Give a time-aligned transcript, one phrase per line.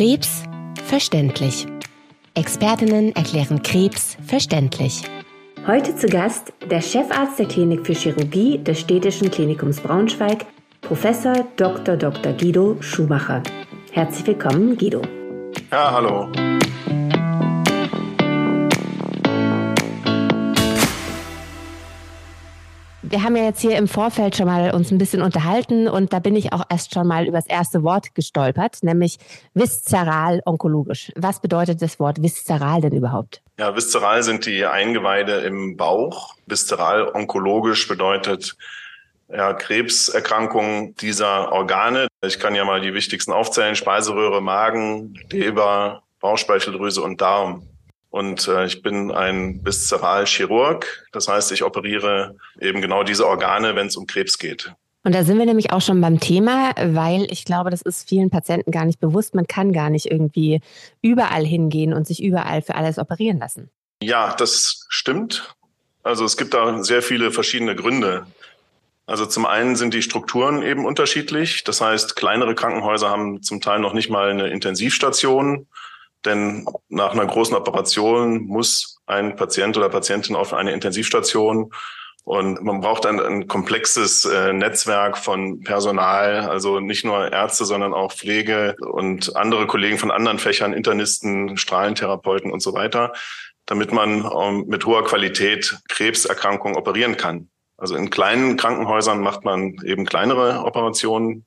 [0.00, 0.44] Krebs
[0.86, 1.66] verständlich.
[2.32, 5.02] Expertinnen erklären Krebs verständlich.
[5.66, 10.46] Heute zu Gast der Chefarzt der Klinik für Chirurgie des Städtischen Klinikums Braunschweig,
[10.80, 11.98] Professor Dr.
[11.98, 12.32] Dr.
[12.32, 13.42] Guido Schumacher.
[13.92, 15.02] Herzlich willkommen, Guido.
[15.70, 16.32] Ja, hallo.
[23.10, 26.20] Wir haben ja jetzt hier im Vorfeld schon mal uns ein bisschen unterhalten und da
[26.20, 29.18] bin ich auch erst schon mal über das erste Wort gestolpert, nämlich
[29.52, 31.10] viszeral onkologisch.
[31.16, 33.42] Was bedeutet das Wort viszeral denn überhaupt?
[33.58, 36.36] Ja, viszeral sind die Eingeweide im Bauch.
[36.46, 38.56] Viszeral onkologisch bedeutet
[39.28, 42.06] ja, Krebserkrankungen dieser Organe.
[42.24, 43.74] Ich kann ja mal die wichtigsten aufzählen.
[43.74, 47.66] Speiseröhre, Magen, Leber, Bauchspeicheldrüse und Darm.
[48.10, 51.06] Und äh, ich bin ein Viszeralchirurg.
[51.12, 54.74] Das heißt, ich operiere eben genau diese Organe, wenn es um Krebs geht.
[55.02, 58.28] Und da sind wir nämlich auch schon beim Thema, weil ich glaube, das ist vielen
[58.28, 59.34] Patienten gar nicht bewusst.
[59.34, 60.60] Man kann gar nicht irgendwie
[61.00, 63.70] überall hingehen und sich überall für alles operieren lassen.
[64.02, 65.54] Ja, das stimmt.
[66.02, 68.26] Also es gibt da sehr viele verschiedene Gründe.
[69.06, 71.64] Also zum einen sind die Strukturen eben unterschiedlich.
[71.64, 75.66] Das heißt, kleinere Krankenhäuser haben zum Teil noch nicht mal eine Intensivstation.
[76.24, 81.72] Denn nach einer großen Operation muss ein Patient oder Patientin auf eine Intensivstation
[82.24, 87.94] und man braucht ein, ein komplexes äh, Netzwerk von Personal, also nicht nur Ärzte, sondern
[87.94, 93.12] auch Pflege und andere Kollegen von anderen Fächern, Internisten, Strahlentherapeuten und so weiter,
[93.66, 97.48] damit man ähm, mit hoher Qualität Krebserkrankungen operieren kann.
[97.78, 101.46] Also in kleinen Krankenhäusern macht man eben kleinere Operationen.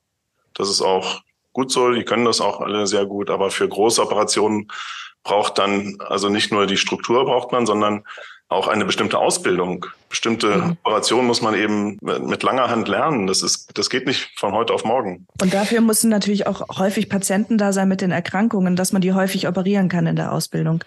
[0.54, 1.22] Das ist auch
[1.54, 4.68] gut so, die können das auch alle sehr gut, aber für große Operationen
[5.22, 8.04] braucht dann also nicht nur die Struktur braucht man, sondern
[8.48, 9.86] auch eine bestimmte Ausbildung.
[10.14, 10.76] Bestimmte mhm.
[10.84, 13.26] Operationen muss man eben mit langer Hand lernen.
[13.26, 15.26] Das ist, das geht nicht von heute auf morgen.
[15.42, 19.12] Und dafür müssen natürlich auch häufig Patienten da sein mit den Erkrankungen, dass man die
[19.12, 20.84] häufig operieren kann in der Ausbildung.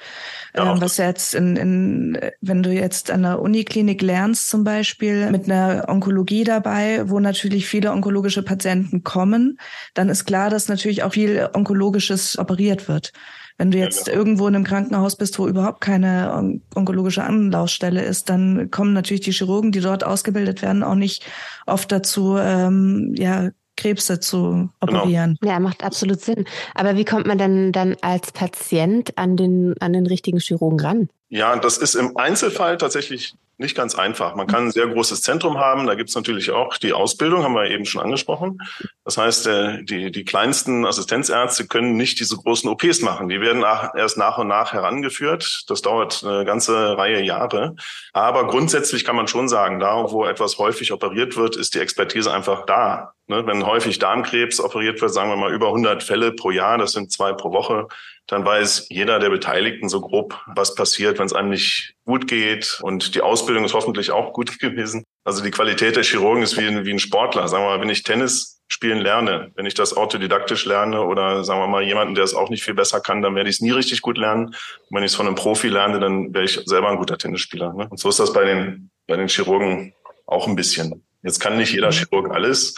[0.56, 5.30] Ja, ähm, was jetzt in, in, wenn du jetzt an der Uniklinik lernst zum Beispiel
[5.30, 9.60] mit einer Onkologie dabei, wo natürlich viele onkologische Patienten kommen,
[9.94, 13.12] dann ist klar, dass natürlich auch viel Onkologisches operiert wird.
[13.58, 14.18] Wenn du jetzt ja, genau.
[14.18, 19.22] irgendwo in einem Krankenhaus bist, wo überhaupt keine on onkologische Anlaufstelle ist, dann kommen natürlich
[19.22, 21.26] die Chirurgen, die dort ausgebildet werden, auch nicht
[21.66, 24.72] oft dazu, ähm, ja, Krebse zu genau.
[24.82, 25.38] operieren.
[25.40, 25.54] Genau.
[25.54, 26.46] Ja, macht absolut Sinn.
[26.76, 31.10] Aber wie kommt man denn dann als Patient an den, an den richtigen Chirurgen ran?
[31.30, 34.36] Ja, das ist im Einzelfall tatsächlich nicht ganz einfach.
[34.36, 35.88] Man kann ein sehr großes Zentrum haben.
[35.88, 38.60] Da gibt es natürlich auch die Ausbildung, haben wir eben schon angesprochen.
[39.04, 43.30] Das heißt, äh, die, die kleinsten Assistenzärzte können nicht diese großen OPs machen.
[43.30, 43.64] Die werden
[43.96, 45.64] erst nach und nach herangeführt.
[45.68, 47.76] Das dauert eine ganze Reihe Jahre.
[48.14, 52.32] Aber grundsätzlich kann man schon sagen, da wo etwas häufig operiert wird, ist die Expertise
[52.32, 53.14] einfach da.
[53.30, 56.94] Ne, wenn häufig Darmkrebs operiert wird, sagen wir mal über 100 Fälle pro Jahr, das
[56.94, 57.88] sind zwei pro Woche,
[58.28, 62.80] dann weiß jeder der Beteiligten so grob, was passiert, wenn es einem nicht gut geht.
[62.82, 65.04] Und die Ausbildung ist hoffentlich auch gut gewesen.
[65.24, 67.48] Also die Qualität der Chirurgen ist wie ein, wie ein Sportler.
[67.48, 71.62] Sagen wir mal, wenn ich Tennis spielen lerne, wenn ich das autodidaktisch lerne oder sagen
[71.62, 73.72] wir mal jemanden, der es auch nicht viel besser kann, dann werde ich es nie
[73.72, 74.48] richtig gut lernen.
[74.48, 74.56] Und
[74.92, 77.74] wenn ich es von einem Profi lerne, dann wäre ich selber ein guter Tennisspieler.
[77.74, 77.88] Ne?
[77.90, 79.94] Und so ist das bei den, bei den Chirurgen
[80.26, 81.06] auch ein bisschen.
[81.24, 82.76] Jetzt kann nicht jeder Chirurg alles.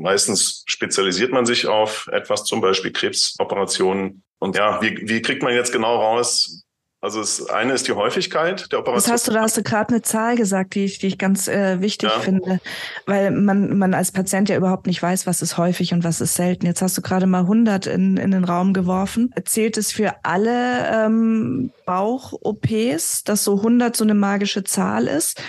[0.00, 4.22] Meistens spezialisiert man sich auf etwas, zum Beispiel Krebsoperationen.
[4.38, 6.64] Und ja, wie, wie kriegt man jetzt genau raus,
[7.02, 9.10] also das eine ist die Häufigkeit der Operation.
[9.10, 11.48] Das hast du, da hast du gerade eine Zahl gesagt, die ich, die ich ganz
[11.48, 12.18] äh, wichtig ja.
[12.18, 12.60] finde,
[13.06, 16.34] weil man, man als Patient ja überhaupt nicht weiß, was ist häufig und was ist
[16.34, 16.66] selten.
[16.66, 19.34] Jetzt hast du gerade mal 100 in, in den Raum geworfen.
[19.46, 25.42] Zählt es für alle ähm, Bauch-OPs, dass so 100 so eine magische Zahl ist?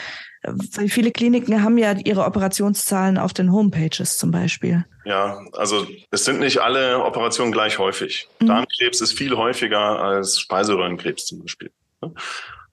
[0.88, 4.86] Viele Kliniken haben ja ihre Operationszahlen auf den Homepages zum Beispiel.
[5.06, 8.28] Ja, also es sind nicht alle Operationen gleich häufig.
[8.40, 8.48] Mhm.
[8.48, 11.72] Darmkrebs ist viel häufiger als Speiseröhrenkrebs zum Beispiel.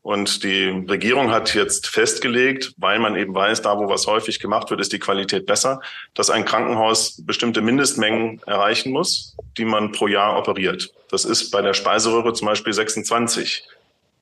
[0.02, 4.70] Und die Regierung hat jetzt festgelegt, weil man eben weiß, da wo was häufig gemacht
[4.70, 5.82] wird, ist die Qualität besser,
[6.14, 10.90] dass ein Krankenhaus bestimmte Mindestmengen erreichen muss, die man pro Jahr operiert.
[11.10, 13.64] Das ist bei der Speiseröhre zum Beispiel 26.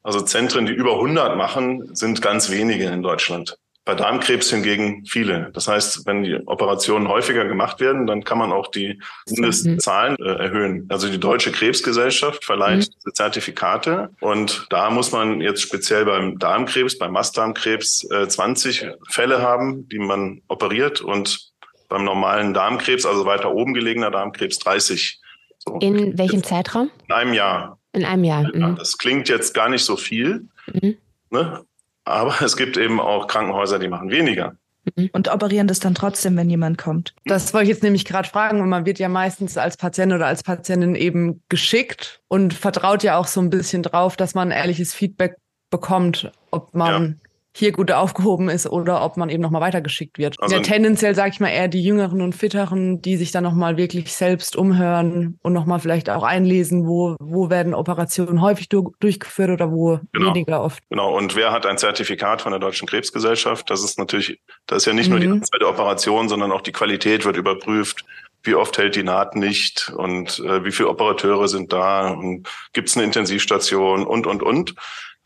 [0.06, 3.58] Also Zentren, die über 100 machen, sind ganz wenige in Deutschland.
[3.84, 5.50] Bei Darmkrebs hingegen viele.
[5.52, 10.44] Das heißt, wenn die Operationen häufiger gemacht werden, dann kann man auch die Mindestzahlen äh,
[10.44, 10.86] erhöhen.
[10.90, 12.94] Also die Deutsche Krebsgesellschaft verleiht mhm.
[12.94, 19.42] diese Zertifikate und da muss man jetzt speziell beim Darmkrebs, beim Mastdarmkrebs äh, 20 Fälle
[19.42, 21.50] haben, die man operiert und
[21.88, 25.20] beim normalen Darmkrebs, also weiter oben gelegener Darmkrebs, 30.
[25.58, 25.78] So.
[25.80, 26.92] In welchem Zeitraum?
[27.08, 27.78] In einem Jahr.
[27.96, 28.42] In einem Jahr.
[28.54, 28.76] Mhm.
[28.76, 30.96] Das klingt jetzt gar nicht so viel, mhm.
[31.30, 31.64] ne?
[32.04, 34.56] aber es gibt eben auch Krankenhäuser, die machen weniger.
[34.96, 35.10] mhm.
[35.12, 37.14] und operieren das dann trotzdem, wenn jemand kommt.
[37.24, 40.26] Das wollte ich jetzt nämlich gerade fragen, und man wird ja meistens als Patient oder
[40.26, 44.94] als Patientin eben geschickt und vertraut ja auch so ein bisschen drauf, dass man ehrliches
[44.94, 45.36] Feedback
[45.70, 47.20] bekommt, ob man
[47.56, 50.36] hier gut aufgehoben ist oder ob man eben nochmal weitergeschickt wird.
[50.40, 53.78] Also ja, tendenziell sage ich mal eher die Jüngeren und Fitteren, die sich dann nochmal
[53.78, 59.48] wirklich selbst umhören und nochmal vielleicht auch einlesen, wo, wo werden Operationen häufig du durchgeführt
[59.48, 60.34] oder wo genau.
[60.34, 60.82] weniger oft.
[60.90, 63.70] Genau, und wer hat ein Zertifikat von der Deutschen Krebsgesellschaft?
[63.70, 65.12] Das ist natürlich, das ist ja nicht mhm.
[65.12, 65.32] nur die mhm.
[65.34, 68.04] Anzahl der Operationen, sondern auch die Qualität wird überprüft
[68.42, 72.88] wie oft hält die Naht nicht und äh, wie viele Operateure sind da und gibt
[72.88, 74.76] es eine Intensivstation und, und, und.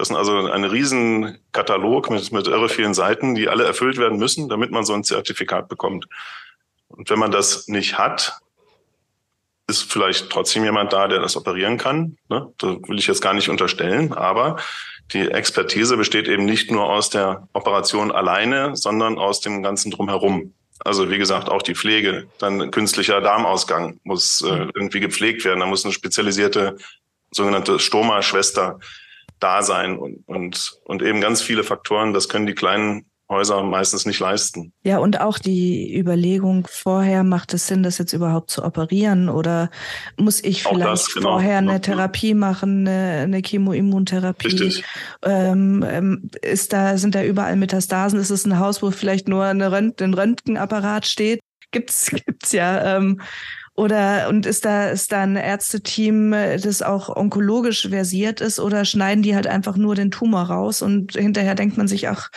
[0.01, 4.19] Das ist also ein riesen Katalog mit, mit irre vielen Seiten, die alle erfüllt werden
[4.19, 6.07] müssen, damit man so ein Zertifikat bekommt.
[6.89, 8.41] Und wenn man das nicht hat,
[9.67, 12.17] ist vielleicht trotzdem jemand da, der das operieren kann.
[12.31, 12.51] Ne?
[12.57, 14.57] Das will ich jetzt gar nicht unterstellen, aber
[15.13, 20.55] die Expertise besteht eben nicht nur aus der Operation alleine, sondern aus dem ganzen drumherum.
[20.79, 25.61] Also wie gesagt, auch die Pflege, dann künstlicher Darmausgang muss äh, irgendwie gepflegt werden.
[25.61, 26.79] Da muss eine spezialisierte
[27.33, 28.79] sogenannte Stoma-Schwester
[29.41, 34.05] da sein und, und, und eben ganz viele Faktoren, das können die kleinen Häuser meistens
[34.07, 34.73] nicht leisten.
[34.83, 39.71] Ja, und auch die Überlegung vorher, macht es Sinn, das jetzt überhaupt zu operieren oder
[40.17, 41.31] muss ich vielleicht das, genau.
[41.35, 44.49] vorher eine Therapie machen, eine, eine Chemoimmuntherapie?
[44.49, 44.85] Richtig.
[45.23, 48.19] Ähm, ähm, ist da, sind da überall Metastasen?
[48.19, 51.41] Ist es ein Haus, wo vielleicht nur eine Rönt ein Röntgenapparat steht?
[51.71, 52.97] Gibt's, gibt's ja.
[52.97, 53.21] Ähm,
[53.81, 59.23] oder und ist da ist da ein Ärzteteam, das auch onkologisch versiert ist, oder schneiden
[59.23, 62.29] die halt einfach nur den Tumor raus und hinterher denkt man sich, ach,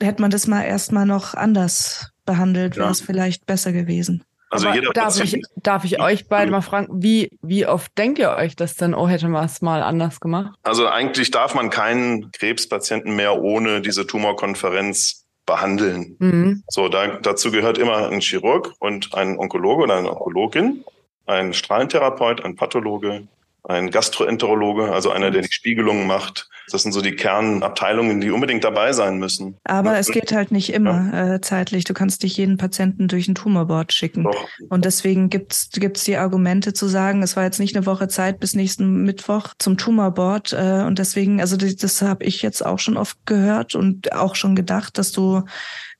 [0.00, 4.24] hätte man das mal erstmal noch anders behandelt, wäre es vielleicht besser gewesen.
[4.48, 8.30] Also jeder darf ich, darf ich euch beide mal fragen, wie, wie oft denkt ihr
[8.30, 10.54] euch das denn, oh, hätte man es mal anders gemacht?
[10.62, 16.16] Also eigentlich darf man keinen Krebspatienten mehr ohne diese Tumorkonferenz behandeln.
[16.18, 16.64] Mhm.
[16.68, 20.84] So, da, dazu gehört immer ein Chirurg und ein Onkologe oder eine Onkologin,
[21.26, 23.26] ein Strahlentherapeut, ein Pathologe,
[23.68, 26.48] ein Gastroenterologe, also einer, der die Spiegelungen macht.
[26.70, 29.56] Das sind so die Kernabteilungen, die unbedingt dabei sein müssen.
[29.64, 29.98] Aber ja.
[29.98, 31.34] es geht halt nicht immer ja.
[31.34, 31.84] äh, zeitlich.
[31.84, 34.24] Du kannst dich jeden Patienten durch ein Tumorboard schicken.
[34.24, 34.48] Doch.
[34.68, 38.40] Und deswegen gibt's gibt's die Argumente zu sagen, es war jetzt nicht eine Woche Zeit
[38.40, 40.52] bis nächsten Mittwoch zum Tumorboard.
[40.52, 44.34] Äh, und deswegen, also das, das habe ich jetzt auch schon oft gehört und auch
[44.34, 45.42] schon gedacht, dass du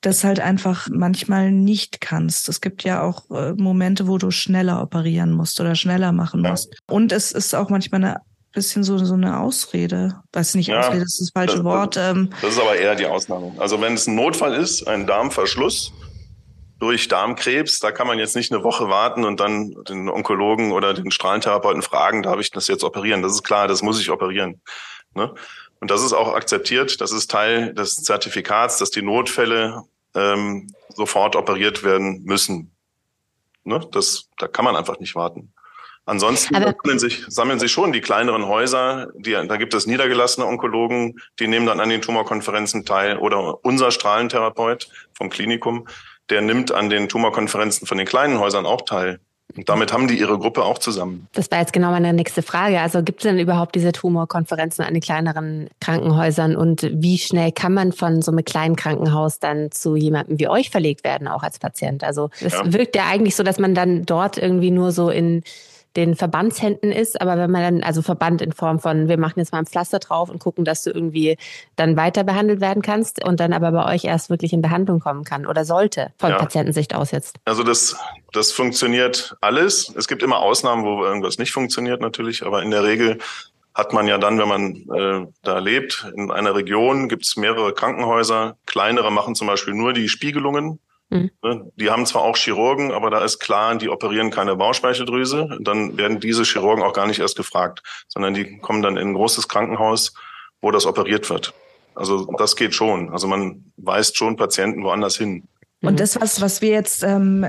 [0.00, 2.48] das halt einfach manchmal nicht kannst.
[2.48, 6.72] Es gibt ja auch äh, Momente, wo du schneller operieren musst oder schneller machen musst.
[6.72, 6.94] Ja.
[6.94, 8.20] Und es ist auch manchmal eine
[8.56, 10.20] bisschen so, so eine Ausrede.
[10.32, 11.96] Weiß nicht, ja, Ausrede ist das falsche das, Wort.
[11.96, 12.30] Ähm.
[12.42, 13.52] Das ist aber eher die Ausnahme.
[13.58, 15.92] Also wenn es ein Notfall ist, ein Darmverschluss
[16.78, 20.94] durch Darmkrebs, da kann man jetzt nicht eine Woche warten und dann den Onkologen oder
[20.94, 23.22] den Strahlentherapeuten fragen, darf ich das jetzt operieren?
[23.22, 24.60] Das ist klar, das muss ich operieren.
[25.14, 25.32] Ne?
[25.80, 27.00] Und das ist auch akzeptiert.
[27.00, 29.82] Das ist Teil des Zertifikats, dass die Notfälle
[30.14, 32.72] ähm, sofort operiert werden müssen.
[33.64, 33.80] Ne?
[33.92, 35.52] Das, da kann man einfach nicht warten.
[36.08, 41.20] Ansonsten sammeln sich, sammeln sich schon die kleineren Häuser, die, da gibt es niedergelassene Onkologen,
[41.40, 45.88] die nehmen dann an den Tumorkonferenzen teil oder unser Strahlentherapeut vom Klinikum,
[46.30, 49.18] der nimmt an den Tumorkonferenzen von den kleinen Häusern auch teil.
[49.54, 51.28] Und damit haben die ihre Gruppe auch zusammen.
[51.32, 52.80] Das war jetzt genau meine nächste Frage.
[52.80, 57.72] Also gibt es denn überhaupt diese Tumorkonferenzen an den kleineren Krankenhäusern und wie schnell kann
[57.72, 61.58] man von so einem kleinen Krankenhaus dann zu jemandem wie euch verlegt werden, auch als
[61.58, 62.04] Patient?
[62.04, 62.72] Also es ja.
[62.72, 65.42] wirkt ja eigentlich so, dass man dann dort irgendwie nur so in
[65.96, 67.20] den Verbandshänden ist.
[67.20, 69.98] Aber wenn man dann, also Verband in Form von, wir machen jetzt mal ein Pflaster
[69.98, 71.36] drauf und gucken, dass du irgendwie
[71.76, 75.24] dann weiter behandelt werden kannst und dann aber bei euch erst wirklich in Behandlung kommen
[75.24, 76.38] kann oder sollte, von ja.
[76.38, 77.36] Patientensicht aus jetzt.
[77.44, 77.96] Also das,
[78.32, 79.92] das funktioniert alles.
[79.96, 83.18] Es gibt immer Ausnahmen, wo irgendwas nicht funktioniert natürlich, aber in der Regel
[83.74, 87.74] hat man ja dann, wenn man äh, da lebt, in einer Region gibt es mehrere
[87.74, 88.56] Krankenhäuser.
[88.64, 91.30] Kleinere machen zum Beispiel nur die Spiegelungen Mhm.
[91.42, 95.58] Ne, die haben zwar auch Chirurgen, aber da ist klar, die operieren keine Bauchspeicheldrüse.
[95.60, 99.14] Dann werden diese Chirurgen auch gar nicht erst gefragt, sondern die kommen dann in ein
[99.14, 100.14] großes Krankenhaus,
[100.60, 101.54] wo das operiert wird.
[101.94, 103.10] Also das geht schon.
[103.10, 105.48] Also man weist schon Patienten woanders hin.
[105.82, 105.96] Und mhm.
[105.96, 107.46] das, was, was wir jetzt ähm,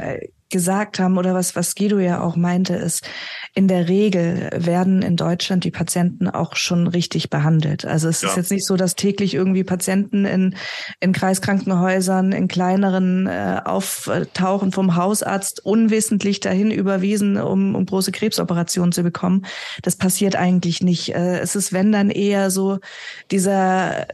[0.50, 3.08] gesagt haben oder was, was Guido ja auch meinte, ist,
[3.54, 7.86] in der Regel werden in Deutschland die Patienten auch schon richtig behandelt.
[7.86, 8.30] Also es ja.
[8.30, 10.56] ist jetzt nicht so, dass täglich irgendwie Patienten in,
[11.00, 18.92] in Kreiskrankenhäusern, in kleineren äh, auftauchen vom Hausarzt unwissentlich dahin überwiesen, um, um große Krebsoperationen
[18.92, 19.46] zu bekommen.
[19.82, 21.14] Das passiert eigentlich nicht.
[21.14, 22.80] Äh, es ist, wenn dann eher so
[23.32, 24.08] dieser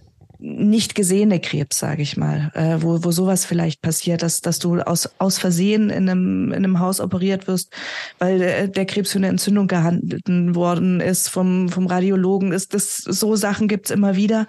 [0.46, 4.82] nicht gesehene Krebs, sage ich mal, äh, wo, wo sowas vielleicht passiert, dass, dass du
[4.82, 7.74] aus, aus Versehen in einem, in einem Haus operiert wirst,
[8.20, 12.52] weil der, der Krebs für eine Entzündung gehandelt worden ist vom, vom Radiologen.
[12.52, 14.46] Ist das, so Sachen gibt's immer wieder.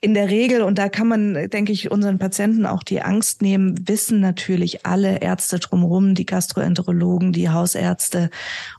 [0.00, 3.88] In der Regel, und da kann man, denke ich, unseren Patienten auch die Angst nehmen,
[3.88, 8.30] wissen natürlich alle Ärzte drumherum, die Gastroenterologen, die Hausärzte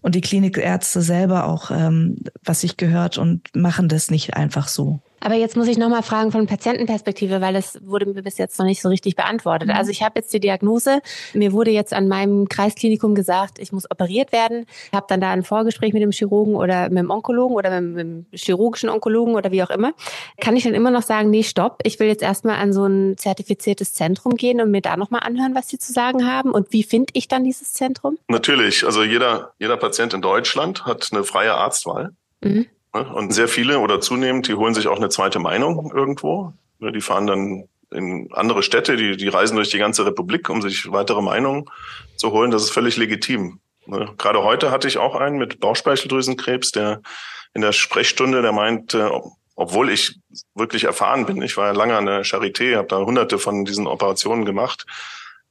[0.02, 5.02] und die Klinikärzte selber auch, ähm, was sich gehört und machen das nicht einfach so.
[5.24, 8.66] Aber jetzt muss ich nochmal fragen von Patientenperspektive, weil das wurde mir bis jetzt noch
[8.66, 9.70] nicht so richtig beantwortet.
[9.70, 9.76] Mhm.
[9.76, 11.00] Also ich habe jetzt die Diagnose.
[11.34, 14.66] Mir wurde jetzt an meinem Kreisklinikum gesagt, ich muss operiert werden.
[14.88, 17.96] Ich habe dann da ein Vorgespräch mit dem Chirurgen oder mit dem Onkologen oder mit,
[17.96, 19.94] mit dem chirurgischen Onkologen oder wie auch immer.
[20.42, 23.18] Kann ich dann immer noch sagen, nee, stopp, ich will jetzt erstmal an so ein
[23.18, 26.52] zertifiziertes Zentrum gehen und mir da nochmal anhören, was sie zu sagen haben?
[26.52, 28.18] Und wie finde ich dann dieses Zentrum?
[28.28, 28.86] Natürlich.
[28.86, 32.12] Also jeder, jeder Patient in Deutschland hat eine freie Arztwahl.
[32.42, 32.66] Mhm.
[32.94, 33.14] Ne?
[33.14, 36.54] Und sehr viele oder zunehmend, die holen sich auch eine zweite Meinung irgendwo.
[36.80, 36.92] Ne?
[36.92, 40.92] Die fahren dann in andere Städte, die, die reisen durch die ganze Republik, um sich
[40.92, 41.70] weitere Meinungen
[42.16, 42.52] zu holen.
[42.52, 43.60] Das ist völlig legitim.
[43.86, 44.10] Ne?
[44.18, 47.02] Gerade heute hatte ich auch einen mit Bauchspeicheldrüsenkrebs, der
[47.54, 49.12] in der Sprechstunde, der meinte,
[49.56, 50.20] obwohl ich
[50.56, 53.86] wirklich erfahren bin, ich war ja lange an der Charité, habe da hunderte von diesen
[53.86, 54.86] Operationen gemacht,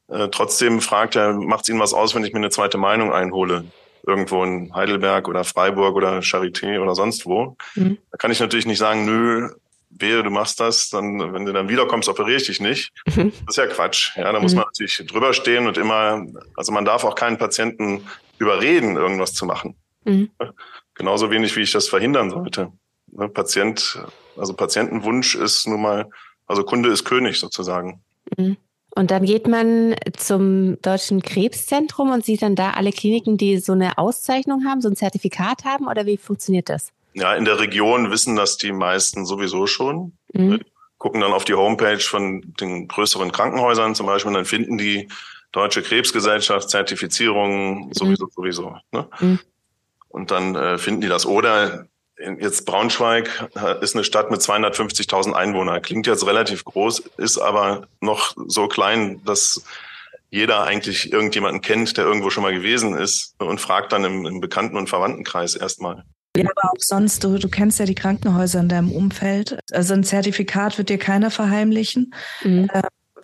[0.09, 3.13] äh, trotzdem fragt er, macht es Ihnen was aus, wenn ich mir eine zweite Meinung
[3.13, 3.65] einhole?
[4.07, 7.57] Irgendwo in Heidelberg oder Freiburg oder Charité oder sonst wo.
[7.75, 7.99] Mhm.
[8.11, 9.51] Da kann ich natürlich nicht sagen, nö,
[9.91, 12.93] wehe, du machst das, dann, wenn du dann wiederkommst, operiere ich dich nicht.
[13.15, 13.33] Mhm.
[13.47, 14.17] Das ist ja Quatsch.
[14.17, 14.59] Ja, da muss mhm.
[14.59, 16.25] man natürlich drüber stehen und immer,
[16.57, 18.07] also man darf auch keinen Patienten
[18.39, 19.77] überreden, irgendwas zu machen.
[20.05, 20.31] Mhm.
[20.95, 22.73] Genauso wenig, wie ich das verhindern sollte.
[23.07, 23.99] Ne, Patient,
[24.37, 26.11] also Patientenwunsch ist nun mal,
[26.47, 28.03] also Kunde ist König sozusagen.
[28.95, 29.01] Mhm.
[29.01, 33.73] Und dann geht man zum Deutschen Krebszentrum und sieht dann da alle Kliniken, die so
[33.73, 36.93] eine Auszeichnung haben, so ein Zertifikat haben oder wie funktioniert das?
[37.15, 40.13] Ja, in der Region wissen das die meisten sowieso schon.
[40.33, 40.61] Mhm.
[40.99, 45.09] Gucken dann auf die Homepage von den größeren Krankenhäusern zum Beispiel und dann finden die
[45.51, 48.31] Deutsche Krebsgesellschaft Zertifizierung sowieso, mhm.
[48.31, 48.77] sowieso.
[48.93, 49.09] Ne?
[49.21, 49.39] Mhm.
[50.09, 51.27] Und dann äh, finden die das.
[51.27, 51.87] Oder
[52.19, 55.83] Jetzt Braunschweig äh, ist eine Stadt mit 250.000 Einwohnern.
[55.83, 59.65] Klingt jetzt relativ groß, ist aber noch so klein, dass
[60.31, 64.41] jeder eigentlich irgendjemanden kennt, der irgendwo schon mal gewesen ist und fragt dann im, im
[64.41, 66.05] Bekannten- und Verwandtenkreis erstmal.
[66.37, 69.59] Ja, aber auch sonst, du, du kennst ja die Krankenhäuser in deinem Umfeld.
[69.71, 72.15] Also ein Zertifikat wird dir keiner verheimlichen.
[72.43, 72.71] Mhm.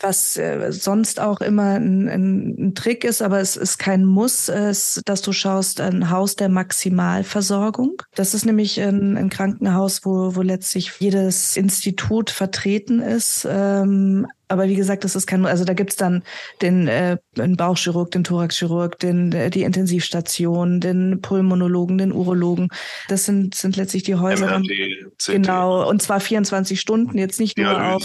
[0.00, 4.49] Was äh, sonst auch immer ein, ein, ein, Trick ist, aber es ist kein Muss,
[4.49, 8.02] ist, dass du schaust, ein Haus der Maximalversorgung.
[8.14, 13.47] Das ist nämlich ein, ein Krankenhaus, wo, wo letztlich jedes Institut vertreten ist.
[13.50, 16.23] Ähm, aber wie gesagt, das ist kein, also da gibt's dann
[16.62, 22.69] den, äh, den Bauchchirurg, den Thoraxchirurg, den, äh, die Intensivstation, den Pulmonologen, den Urologen.
[23.09, 24.59] Das sind, sind letztlich die Häuser.
[24.59, 28.05] MRT, genau, und zwar 24 Stunden, jetzt nicht nur auf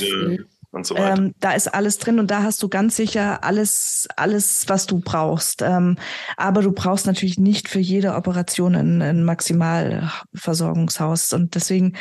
[0.73, 1.17] und so weiter.
[1.17, 4.99] Ähm, da ist alles drin und da hast du ganz sicher alles, alles, was du
[4.99, 5.61] brauchst.
[5.61, 5.97] Ähm,
[6.35, 11.33] aber du brauchst natürlich nicht für jede Operation ein, ein Maximalversorgungshaus.
[11.33, 11.93] Und deswegen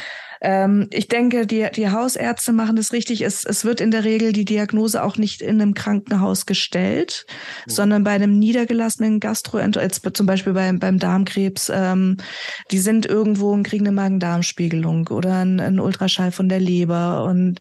[0.45, 3.23] ähm, ich denke, die, die Hausärzte machen das richtig.
[3.23, 7.26] Es, es wird in der Regel die Diagnose auch nicht in einem Krankenhaus gestellt,
[7.67, 7.71] mhm.
[7.71, 11.71] sondern bei einem niedergelassenen Gastroenterologen, zum Beispiel beim, beim Darmkrebs.
[11.73, 12.17] Ähm,
[12.73, 17.61] die sind irgendwo und kriegen eine Magen-Darm-Spiegelung oder ein, ein Ultraschall von der Leber und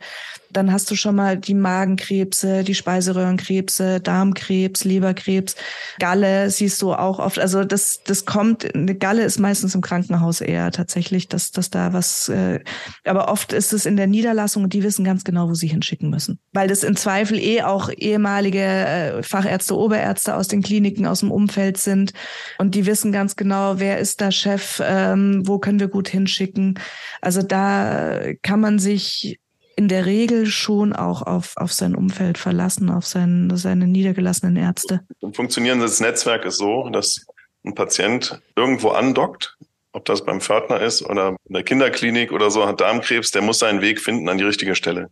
[0.53, 5.55] dann hast du schon mal die Magenkrebse, die Speiseröhrenkrebse, Darmkrebs, Leberkrebs,
[6.00, 7.39] Galle siehst du auch oft.
[7.39, 11.93] Also das, das kommt, eine Galle ist meistens im Krankenhaus eher tatsächlich, dass, dass da
[11.93, 12.60] was äh,
[13.05, 16.10] aber oft ist es in der Niederlassung und die wissen ganz genau, wo sie hinschicken
[16.10, 16.39] müssen.
[16.53, 21.31] Weil das im Zweifel eh auch ehemalige äh, Fachärzte, Oberärzte aus den Kliniken, aus dem
[21.31, 22.13] Umfeld sind.
[22.58, 26.79] Und die wissen ganz genau, wer ist da Chef, ähm, wo können wir gut hinschicken.
[27.22, 29.39] Also da kann man sich
[29.82, 35.02] in der Regel schon auch auf, auf sein Umfeld verlassen, auf sein, seine niedergelassenen Ärzte.
[35.24, 37.26] Ein funktionierendes Netzwerk ist so, dass
[37.66, 39.58] ein Patient irgendwo andockt,
[39.92, 43.58] ob das beim Pförtner ist oder in der Kinderklinik oder so, hat Darmkrebs, der muss
[43.58, 45.10] seinen Weg finden an die richtige Stelle.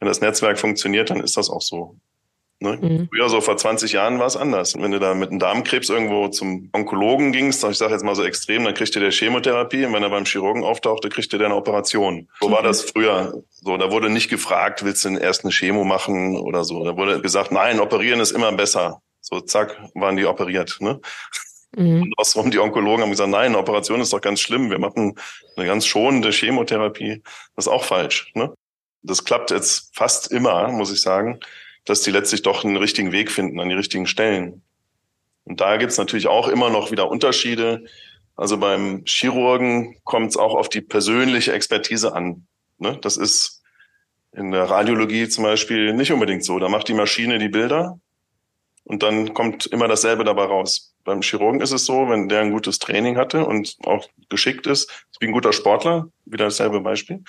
[0.00, 1.98] Wenn das Netzwerk funktioniert, dann ist das auch so.
[2.60, 2.76] Ne?
[2.80, 3.08] Mhm.
[3.12, 4.74] Früher, so vor 20 Jahren, war es anders.
[4.76, 8.24] Wenn du da mit einem Darmkrebs irgendwo zum Onkologen gingst, ich sage jetzt mal so
[8.24, 12.28] extrem, dann kriegte der Chemotherapie und wenn er beim Chirurgen auftauchte, kriegte der eine Operation.
[12.40, 13.44] So war das früher.
[13.50, 16.84] So, da wurde nicht gefragt, willst du denn erst eine Chemo machen oder so.
[16.84, 19.02] Da wurde gesagt, nein, operieren ist immer besser.
[19.20, 20.78] So, zack, waren die operiert.
[20.80, 21.00] Ne?
[21.76, 22.02] Mhm.
[22.02, 24.70] Und ausrum die Onkologen haben gesagt, nein, eine Operation ist doch ganz schlimm.
[24.70, 25.14] Wir machen
[25.56, 27.22] eine ganz schonende Chemotherapie.
[27.54, 28.32] Das ist auch falsch.
[28.34, 28.52] Ne?
[29.02, 31.38] Das klappt jetzt fast immer, muss ich sagen,
[31.88, 34.62] dass die letztlich doch einen richtigen Weg finden an die richtigen Stellen.
[35.44, 37.84] Und da gibt's natürlich auch immer noch wieder Unterschiede.
[38.36, 42.46] Also beim Chirurgen kommt es auch auf die persönliche Expertise an.
[42.76, 42.98] Ne?
[43.00, 43.62] Das ist
[44.32, 46.58] in der Radiologie zum Beispiel nicht unbedingt so.
[46.58, 47.98] Da macht die Maschine die Bilder
[48.84, 50.94] und dann kommt immer dasselbe dabei raus.
[51.04, 54.90] Beim Chirurgen ist es so, wenn der ein gutes Training hatte und auch geschickt ist,
[55.10, 57.24] ist wie ein guter Sportler, wieder dasselbe Beispiel,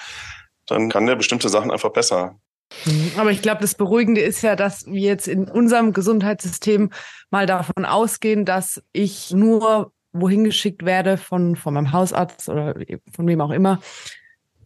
[0.68, 2.38] dann kann der bestimmte Sachen einfach besser.
[2.86, 3.12] Mhm.
[3.18, 6.92] Aber ich glaube, das Beruhigende ist ja, dass wir jetzt in unserem Gesundheitssystem
[7.30, 12.76] mal davon ausgehen, dass ich nur wohin geschickt werde von, von meinem Hausarzt oder
[13.16, 13.80] von wem auch immer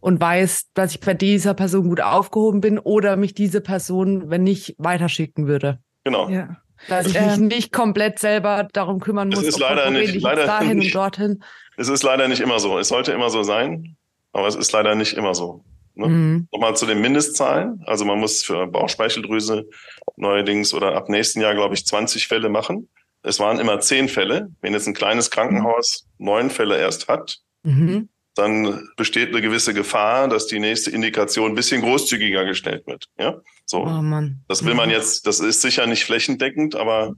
[0.00, 4.42] und weiß, dass ich bei dieser Person gut aufgehoben bin oder mich diese Person, wenn
[4.42, 5.78] nicht, weiterschicken würde.
[6.04, 6.28] Genau.
[6.28, 6.56] Ja.
[6.88, 10.78] Dass ich mich nicht komplett selber darum kümmern muss, es ist leider nicht, leider dahin
[10.78, 11.44] nicht, und dorthin.
[11.78, 12.78] Es ist leider nicht immer so.
[12.78, 13.96] Es sollte immer so sein,
[14.32, 15.64] aber es ist leider nicht immer so.
[15.94, 16.08] Ne?
[16.08, 16.48] Mhm.
[16.52, 17.82] Nochmal zu den Mindestzahlen.
[17.86, 19.68] Also man muss für Bauchspeicheldrüse
[20.16, 22.88] neuerdings oder ab nächsten Jahr, glaube ich, 20 Fälle machen.
[23.22, 24.48] Es waren immer zehn Fälle.
[24.60, 28.08] Wenn jetzt ein kleines Krankenhaus neun Fälle erst hat, mhm.
[28.34, 33.06] dann besteht eine gewisse Gefahr, dass die nächste Indikation ein bisschen großzügiger gestellt wird.
[33.18, 33.82] Ja, so.
[33.82, 34.42] Oh Mann.
[34.48, 34.96] Das will man mhm.
[34.96, 37.14] jetzt, das ist sicher nicht flächendeckend, aber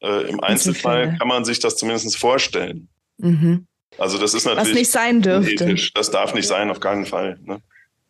[0.00, 2.88] äh, im Einzelfall kann man sich das zumindest vorstellen.
[3.18, 3.66] Mhm.
[3.98, 5.64] Also das ist natürlich Was nicht sein dürfte.
[5.64, 5.92] Ethisch.
[5.94, 7.38] Das darf nicht sein, auf keinen Fall.
[7.44, 7.60] Ne?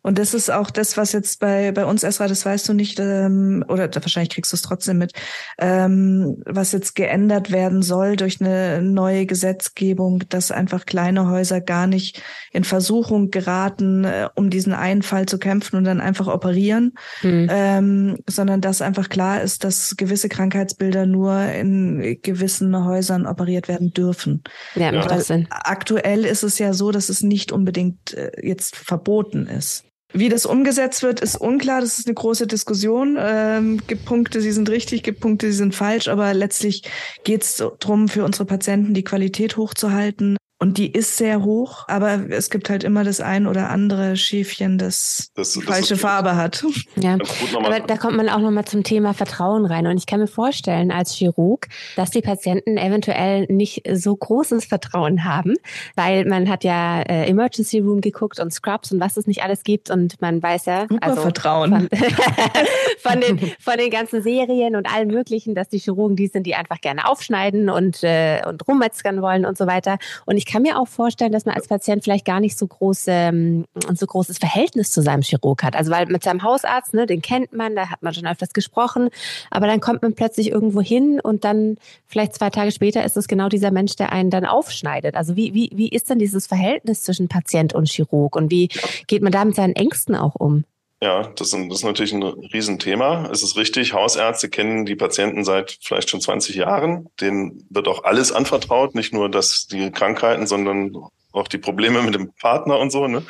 [0.07, 2.97] Und das ist auch das, was jetzt bei, bei uns, Esra, das weißt du nicht,
[2.97, 5.11] ähm, oder wahrscheinlich kriegst du es trotzdem mit,
[5.57, 11.87] ähm, was jetzt geändert werden soll durch eine neue Gesetzgebung, dass einfach kleine Häuser gar
[11.87, 12.23] nicht
[12.53, 17.49] in Versuchung geraten, äh, um diesen einen Fall zu kämpfen und dann einfach operieren, mhm.
[17.51, 23.91] ähm, sondern dass einfach klar ist, dass gewisse Krankheitsbilder nur in gewissen Häusern operiert werden
[23.91, 24.41] dürfen.
[24.75, 25.19] Ja, macht ja.
[25.19, 25.47] Sinn.
[25.49, 29.83] Aktuell ist es ja so, dass es nicht unbedingt äh, jetzt verboten ist.
[30.13, 31.81] Wie das umgesetzt wird, ist unklar.
[31.81, 33.17] Das ist eine große Diskussion.
[33.19, 36.07] Ähm, gibt Punkte, die sind richtig, gibt Punkte, die sind falsch.
[36.07, 36.83] Aber letztlich
[37.23, 42.31] geht es darum, für unsere Patienten die Qualität hochzuhalten und die ist sehr hoch, aber
[42.31, 46.35] es gibt halt immer das ein oder andere Schäfchen, das, das die falsche das Farbe
[46.35, 46.65] hat.
[46.95, 47.15] Ja,
[47.63, 49.85] aber da kommt man auch nochmal zum Thema Vertrauen rein.
[49.85, 55.25] Und ich kann mir vorstellen, als Chirurg, dass die Patienten eventuell nicht so großes Vertrauen
[55.25, 55.53] haben,
[55.95, 59.63] weil man hat ja äh, Emergency Room geguckt und Scrubs und was es nicht alles
[59.63, 59.91] gibt.
[59.91, 61.71] Und man weiß ja, Super also Vertrauen.
[61.71, 61.89] Von,
[62.99, 66.55] von, den, von den ganzen Serien und allen möglichen, dass die Chirurgen die sind, die
[66.55, 69.99] einfach gerne aufschneiden und, äh, und rummetzgern wollen und so weiter.
[70.25, 73.11] Und ich kann mir auch vorstellen, dass man als Patient vielleicht gar nicht so große,
[73.11, 75.75] ähm, so großes Verhältnis zu seinem Chirurg hat.
[75.75, 79.09] Also weil mit seinem Hausarzt, ne, den kennt man, da hat man schon öfters gesprochen,
[79.51, 83.27] aber dann kommt man plötzlich irgendwo hin und dann vielleicht zwei Tage später ist es
[83.27, 85.15] genau dieser Mensch, der einen dann aufschneidet.
[85.15, 88.69] Also wie, wie, wie ist denn dieses Verhältnis zwischen Patient und Chirurg und wie
[89.07, 90.63] geht man da mit seinen Ängsten auch um?
[90.99, 93.29] Ja, das ist, das ist natürlich ein Riesenthema.
[93.31, 97.07] Es ist richtig, Hausärzte kennen die Patienten seit vielleicht schon 20 Jahren.
[97.21, 100.95] Denen wird auch alles anvertraut, nicht nur das, die Krankheiten, sondern
[101.33, 103.07] auch die Probleme mit dem Partner und so.
[103.07, 103.23] Ne?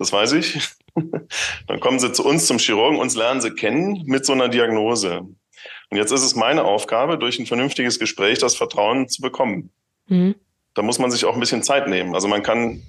[0.00, 0.58] Das weiß ich.
[1.68, 5.20] Dann kommen sie zu uns zum Chirurgen, uns lernen sie kennen mit so einer Diagnose.
[5.90, 9.70] Und jetzt ist es meine Aufgabe, durch ein vernünftiges Gespräch das Vertrauen zu bekommen.
[10.08, 10.34] Mhm.
[10.74, 12.14] Da muss man sich auch ein bisschen Zeit nehmen.
[12.14, 12.82] Also man kann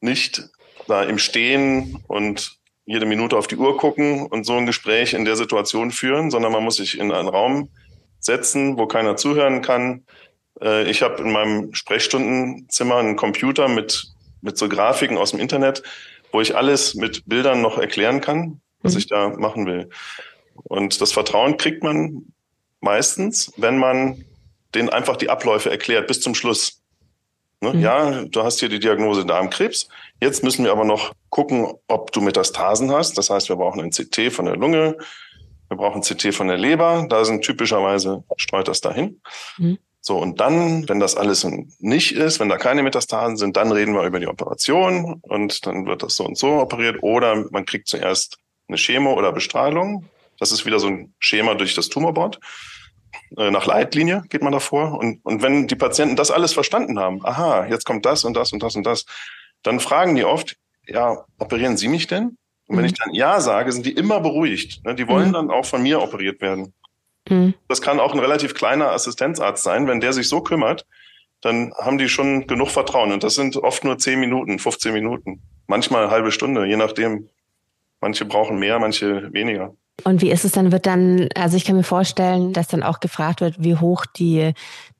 [0.00, 0.48] nicht
[0.86, 2.56] da im Stehen und
[2.86, 6.52] jede Minute auf die Uhr gucken und so ein Gespräch in der Situation führen, sondern
[6.52, 7.68] man muss sich in einen Raum
[8.20, 10.04] setzen, wo keiner zuhören kann.
[10.60, 14.06] Äh, ich habe in meinem Sprechstundenzimmer einen Computer mit,
[14.40, 15.82] mit so Grafiken aus dem Internet,
[16.32, 18.98] wo ich alles mit Bildern noch erklären kann, was mhm.
[18.98, 19.90] ich da machen will.
[20.54, 22.32] Und das Vertrauen kriegt man
[22.80, 24.24] meistens, wenn man
[24.74, 26.75] den einfach die Abläufe erklärt bis zum Schluss.
[27.66, 27.78] Ne?
[27.78, 27.80] Mhm.
[27.80, 29.88] Ja, du hast hier die Diagnose Darmkrebs.
[30.20, 33.18] Jetzt müssen wir aber noch gucken, ob du Metastasen hast.
[33.18, 34.96] Das heißt, wir brauchen ein CT von der Lunge,
[35.68, 37.06] wir brauchen ein CT von der Leber.
[37.08, 39.20] Da sind typischerweise streut das dahin.
[39.58, 39.78] Mhm.
[40.00, 41.44] So, und dann, wenn das alles
[41.80, 45.86] nicht ist, wenn da keine Metastasen sind, dann reden wir über die Operation und dann
[45.86, 47.02] wird das so und so operiert.
[47.02, 50.08] Oder man kriegt zuerst eine Chemo oder Bestrahlung.
[50.38, 52.38] Das ist wieder so ein Schema durch das Tumorboard.
[53.36, 54.98] Äh, nach Leitlinie geht man davor.
[54.98, 58.52] Und, und wenn die Patienten das alles verstanden haben, aha, jetzt kommt das und das
[58.52, 59.06] und das und das,
[59.62, 62.36] dann fragen die oft, ja, operieren Sie mich denn?
[62.68, 62.86] Und wenn mhm.
[62.86, 64.84] ich dann Ja sage, sind die immer beruhigt.
[64.84, 64.94] Ne?
[64.94, 65.34] Die wollen mhm.
[65.34, 66.72] dann auch von mir operiert werden.
[67.28, 67.54] Mhm.
[67.68, 69.86] Das kann auch ein relativ kleiner Assistenzarzt sein.
[69.86, 70.86] Wenn der sich so kümmert,
[71.40, 73.12] dann haben die schon genug Vertrauen.
[73.12, 75.42] Und das sind oft nur 10 Minuten, 15 Minuten.
[75.66, 77.28] Manchmal eine halbe Stunde, je nachdem.
[78.00, 79.74] Manche brauchen mehr, manche weniger.
[80.04, 83.00] Und wie ist es dann, wird dann, also ich kann mir vorstellen, dass dann auch
[83.00, 84.52] gefragt wird, wie hoch die,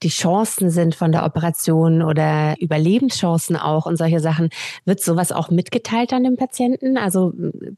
[0.03, 4.49] die Chancen sind von der Operation oder Überlebenschancen auch und solche Sachen.
[4.85, 6.97] Wird sowas auch mitgeteilt an den Patienten?
[6.97, 7.33] Also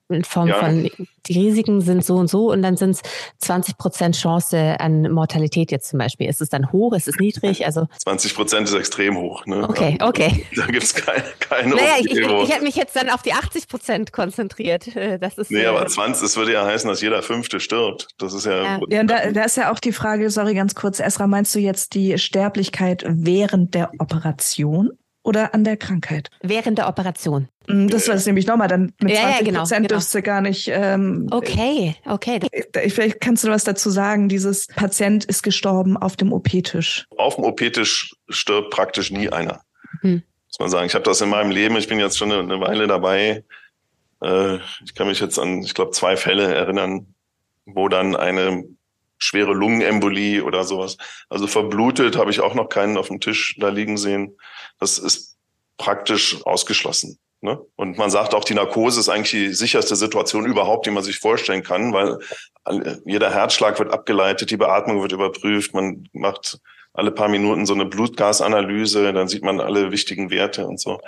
[0.09, 0.61] in Form ja.
[0.61, 0.90] von,
[1.26, 3.02] die Risiken sind so und so und dann sind es
[3.38, 6.28] 20 Prozent Chance an Mortalität jetzt zum Beispiel.
[6.28, 6.92] Ist es dann hoch?
[6.92, 7.66] Ist es niedrig?
[7.66, 9.44] Also 20 Prozent ist extrem hoch.
[9.46, 9.68] Ne?
[9.68, 10.46] Okay, okay.
[10.57, 13.33] Da gibt es keine, keine naja, ich, ich, ich hätte mich jetzt dann auf die
[13.33, 14.88] 80 Prozent konzentriert.
[15.20, 18.09] Das ist, nee, aber 20, das würde ja heißen, dass jeder Fünfte stirbt.
[18.18, 18.62] Das ist ja.
[18.62, 21.59] Ja, ja da, da ist ja auch die Frage, sorry, ganz kurz, Esra, meinst du
[21.59, 24.90] jetzt die Sterblichkeit während der Operation?
[25.25, 26.31] Oder an der Krankheit?
[26.42, 27.49] Während der Operation.
[27.66, 30.23] Mm, das war es nämlich nochmal, dann mit ja, 20 genau, Prozent genau, dürfst du
[30.23, 30.68] gar nicht.
[30.73, 32.40] Ähm, okay, okay.
[32.88, 34.29] Vielleicht kannst du was dazu sagen.
[34.29, 37.07] Dieses Patient ist gestorben auf dem OP-Tisch.
[37.18, 39.61] Auf dem OP-Tisch stirbt praktisch nie einer.
[40.01, 40.23] Hm.
[40.47, 40.87] Muss man sagen.
[40.87, 43.44] Ich habe das in meinem Leben, ich bin jetzt schon eine, eine Weile dabei,
[44.22, 47.14] äh, ich kann mich jetzt an, ich glaube, zwei Fälle erinnern,
[47.64, 48.64] wo dann eine
[49.18, 50.96] schwere Lungenembolie oder sowas.
[51.28, 54.37] Also verblutet habe ich auch noch keinen auf dem Tisch da liegen sehen.
[54.78, 55.37] Das ist
[55.76, 57.18] praktisch ausgeschlossen.
[57.40, 57.61] Ne?
[57.76, 61.18] Und man sagt auch, die Narkose ist eigentlich die sicherste Situation überhaupt, die man sich
[61.18, 62.18] vorstellen kann, weil
[63.04, 66.59] jeder Herzschlag wird abgeleitet, die Beatmung wird überprüft, man macht
[66.92, 71.00] alle paar Minuten so eine Blutgasanalyse, dann sieht man alle wichtigen Werte und so.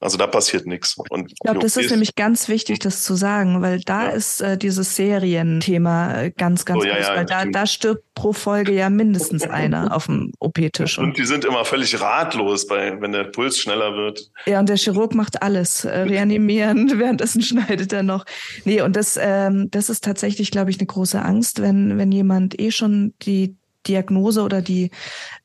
[0.00, 0.96] Also da passiert nichts.
[1.10, 4.10] Und ich glaube, das ist nämlich ganz wichtig, das zu sagen, weil da ja.
[4.10, 8.02] ist äh, dieses Serienthema äh, ganz, ganz oh, ja, groß, ja, weil da, da stirbt
[8.14, 10.98] pro Folge ja mindestens einer auf dem OP-Tisch.
[10.98, 14.30] Und, und die sind immer völlig ratlos, bei, wenn der Puls schneller wird.
[14.46, 15.84] Ja, und der Chirurg macht alles.
[15.84, 18.24] Äh, reanimieren, währenddessen schneidet er noch.
[18.64, 22.60] Nee, und das, ähm, das ist tatsächlich, glaube ich, eine große Angst, wenn, wenn jemand
[22.60, 24.90] eh schon die Diagnose oder die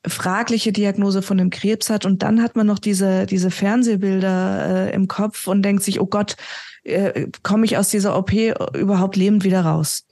[0.06, 2.04] fragliche Diagnose von dem Krebs hat.
[2.04, 6.06] Und dann hat man noch diese, diese Fernsehbilder äh, im Kopf und denkt sich, oh
[6.06, 6.36] Gott,
[6.84, 10.06] äh, komme ich aus dieser OP überhaupt lebend wieder raus?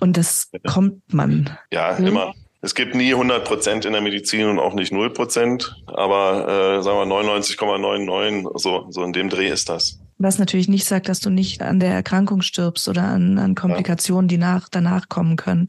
[0.00, 1.56] Und das kommt man.
[1.72, 2.06] Ja, hm?
[2.06, 2.34] immer.
[2.60, 6.82] Es gibt nie 100 Prozent in der Medizin und auch nicht 0 Prozent, aber äh,
[6.82, 10.00] sagen wir 99,99, so, so in dem Dreh ist das.
[10.18, 14.28] Was natürlich nicht sagt, dass du nicht an der Erkrankung stirbst oder an, an Komplikationen,
[14.28, 15.68] die nach, danach kommen können.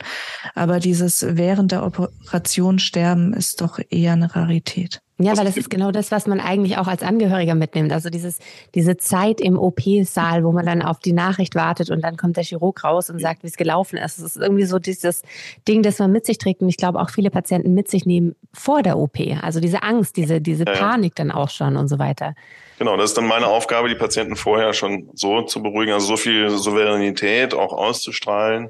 [0.53, 5.01] Aber dieses während der Operation sterben ist doch eher eine Rarität.
[5.17, 7.93] Ja, weil das ist genau das, was man eigentlich auch als Angehöriger mitnimmt.
[7.93, 8.39] Also dieses,
[8.73, 12.43] diese Zeit im OP-Saal, wo man dann auf die Nachricht wartet und dann kommt der
[12.43, 14.17] Chirurg raus und sagt, wie es gelaufen ist.
[14.17, 15.21] Es ist irgendwie so dieses
[15.69, 18.35] Ding, das man mit sich trägt und ich glaube auch viele Patienten mit sich nehmen
[18.51, 19.17] vor der OP.
[19.41, 22.35] Also diese Angst, diese, diese Panik dann auch schon und so weiter.
[22.77, 26.17] Genau, das ist dann meine Aufgabe, die Patienten vorher schon so zu beruhigen, also so
[26.17, 28.69] viel Souveränität auch auszustrahlen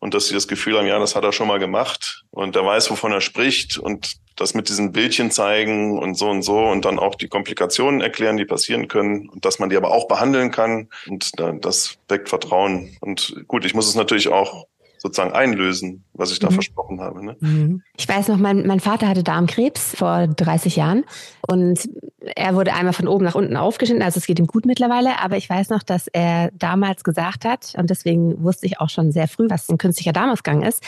[0.00, 2.66] und dass sie das Gefühl haben, ja, das hat er schon mal gemacht und er
[2.66, 6.84] weiß, wovon er spricht und das mit diesen Bildchen zeigen und so und so und
[6.84, 10.50] dann auch die Komplikationen erklären, die passieren können und dass man die aber auch behandeln
[10.50, 12.96] kann und das weckt Vertrauen.
[13.00, 14.66] Und gut, ich muss es natürlich auch
[15.04, 16.54] sozusagen einlösen, was ich da mhm.
[16.54, 17.22] versprochen habe.
[17.22, 17.36] Ne?
[17.38, 17.82] Mhm.
[17.94, 21.04] Ich weiß noch, mein, mein Vater hatte Darmkrebs vor 30 Jahren
[21.46, 21.90] und
[22.34, 25.36] er wurde einmal von oben nach unten aufgeschnitten, also es geht ihm gut mittlerweile, aber
[25.36, 29.28] ich weiß noch, dass er damals gesagt hat, und deswegen wusste ich auch schon sehr
[29.28, 30.82] früh, was ein künstlicher Darmausgang ist,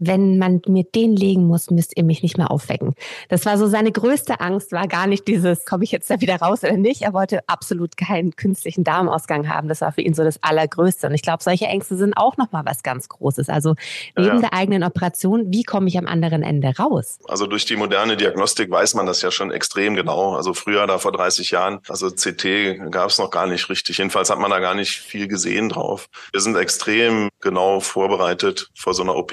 [0.00, 2.94] wenn man mir den legen muss, müsst ihr mich nicht mehr aufwecken.
[3.28, 6.36] Das war so seine größte Angst, war gar nicht dieses, komme ich jetzt da wieder
[6.36, 7.02] raus oder nicht.
[7.02, 9.68] Er wollte absolut keinen künstlichen Darmausgang haben.
[9.68, 11.06] Das war für ihn so das Allergrößte.
[11.06, 13.50] Und ich glaube, solche Ängste sind auch nochmal was ganz Großes.
[13.50, 13.74] Also
[14.16, 14.40] neben ja.
[14.40, 17.18] der eigenen Operation, wie komme ich am anderen Ende raus?
[17.28, 20.34] Also durch die moderne Diagnostik weiß man das ja schon extrem genau.
[20.34, 23.98] Also früher, da vor 30 Jahren, also CT gab es noch gar nicht richtig.
[23.98, 26.08] Jedenfalls hat man da gar nicht viel gesehen drauf.
[26.32, 29.32] Wir sind extrem genau vorbereitet vor so einer OP.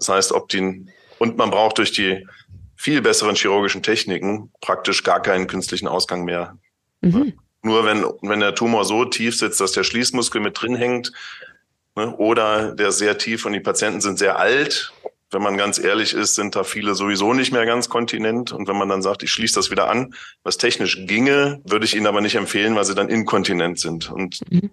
[0.00, 0.86] Das heißt, ob die,
[1.18, 2.26] und man braucht durch die
[2.74, 6.56] viel besseren chirurgischen Techniken praktisch gar keinen künstlichen Ausgang mehr.
[7.02, 7.34] Mhm.
[7.62, 11.12] Nur wenn, wenn der Tumor so tief sitzt, dass der Schließmuskel mit drin hängt,
[11.94, 14.92] ne, oder der sehr tief und die Patienten sind sehr alt.
[15.30, 18.50] Wenn man ganz ehrlich ist, sind da viele sowieso nicht mehr ganz kontinent.
[18.50, 21.94] Und wenn man dann sagt, ich schließe das wieder an, was technisch ginge, würde ich
[21.94, 24.10] Ihnen aber nicht empfehlen, weil sie dann inkontinent sind.
[24.10, 24.70] Und mhm.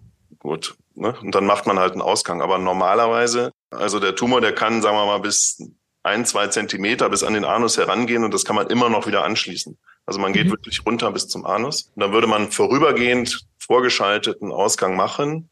[0.47, 1.15] Gut, ne?
[1.21, 2.41] und dann macht man halt einen Ausgang.
[2.41, 5.61] Aber normalerweise also der Tumor, der kann, sagen wir mal, bis
[6.03, 9.25] ein, zwei Zentimeter bis an den Anus herangehen und das kann man immer noch wieder
[9.25, 9.77] anschließen.
[10.05, 10.51] Also man geht mhm.
[10.51, 11.91] wirklich runter bis zum Anus.
[11.95, 15.49] Und dann würde man vorübergehend vorgeschalteten Ausgang machen,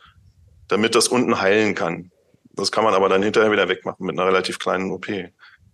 [0.69, 2.11] damit das unten heilen kann.
[2.53, 5.07] Das kann man aber dann hinterher wieder wegmachen mit einer relativ kleinen OP.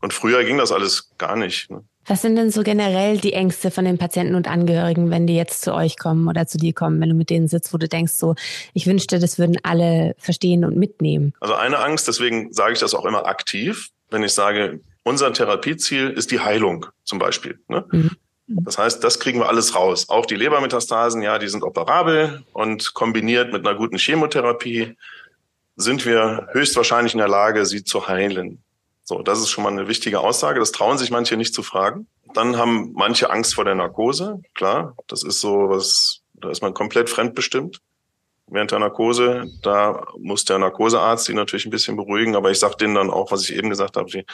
[0.01, 1.69] Und früher ging das alles gar nicht.
[1.69, 1.83] Ne?
[2.07, 5.61] Was sind denn so generell die Ängste von den Patienten und Angehörigen, wenn die jetzt
[5.61, 8.13] zu euch kommen oder zu dir kommen, wenn du mit denen sitzt, wo du denkst,
[8.13, 8.35] so,
[8.73, 11.33] ich wünschte, das würden alle verstehen und mitnehmen?
[11.39, 16.09] Also eine Angst, deswegen sage ich das auch immer aktiv, wenn ich sage, unser Therapieziel
[16.09, 17.59] ist die Heilung zum Beispiel.
[17.67, 17.85] Ne?
[17.91, 18.11] Mhm.
[18.47, 20.09] Das heißt, das kriegen wir alles raus.
[20.09, 24.97] Auch die Lebermetastasen, ja, die sind operabel und kombiniert mit einer guten Chemotherapie
[25.77, 28.61] sind wir höchstwahrscheinlich in der Lage, sie zu heilen.
[29.11, 30.61] So, das ist schon mal eine wichtige Aussage.
[30.61, 32.07] Das trauen sich manche nicht zu fragen.
[32.33, 34.39] Dann haben manche Angst vor der Narkose.
[34.53, 37.81] Klar, das ist so was, da ist man komplett fremdbestimmt
[38.47, 39.51] während der Narkose.
[39.63, 42.37] Da muss der Narkosearzt die natürlich ein bisschen beruhigen.
[42.37, 44.25] Aber ich sage denen dann auch, was ich eben gesagt habe, die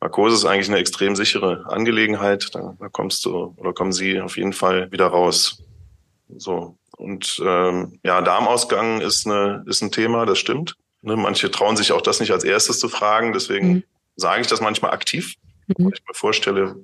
[0.00, 2.50] Narkose ist eigentlich eine extrem sichere Angelegenheit.
[2.52, 5.64] Da, da kommst du oder kommen sie auf jeden Fall wieder raus.
[6.36, 6.76] So.
[6.96, 10.76] Und ähm, ja, Darmausgang ist, eine, ist ein Thema, das stimmt.
[11.02, 13.82] Ne, manche trauen sich auch das nicht als erstes zu fragen, deswegen mhm.
[14.20, 15.34] Sage ich das manchmal aktiv,
[15.66, 15.86] mhm.
[15.86, 16.76] weil ich mir vorstelle,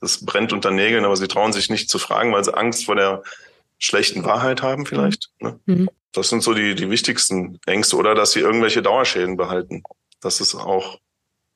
[0.00, 2.96] das brennt unter Nägeln, aber sie trauen sich nicht zu fragen, weil sie Angst vor
[2.96, 3.22] der
[3.78, 5.30] schlechten Wahrheit haben vielleicht.
[5.40, 5.58] Ne?
[5.66, 5.90] Mhm.
[6.12, 9.82] Das sind so die, die wichtigsten Ängste oder dass sie irgendwelche Dauerschäden behalten.
[10.20, 10.98] Das ist auch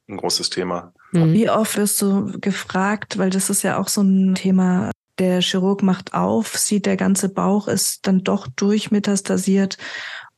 [0.09, 0.93] ein großes Thema.
[1.13, 1.33] Mhm.
[1.33, 5.83] Wie oft wirst du gefragt, weil das ist ja auch so ein Thema, der Chirurg
[5.83, 9.77] macht auf, sieht, der ganze Bauch ist dann doch durchmetastasiert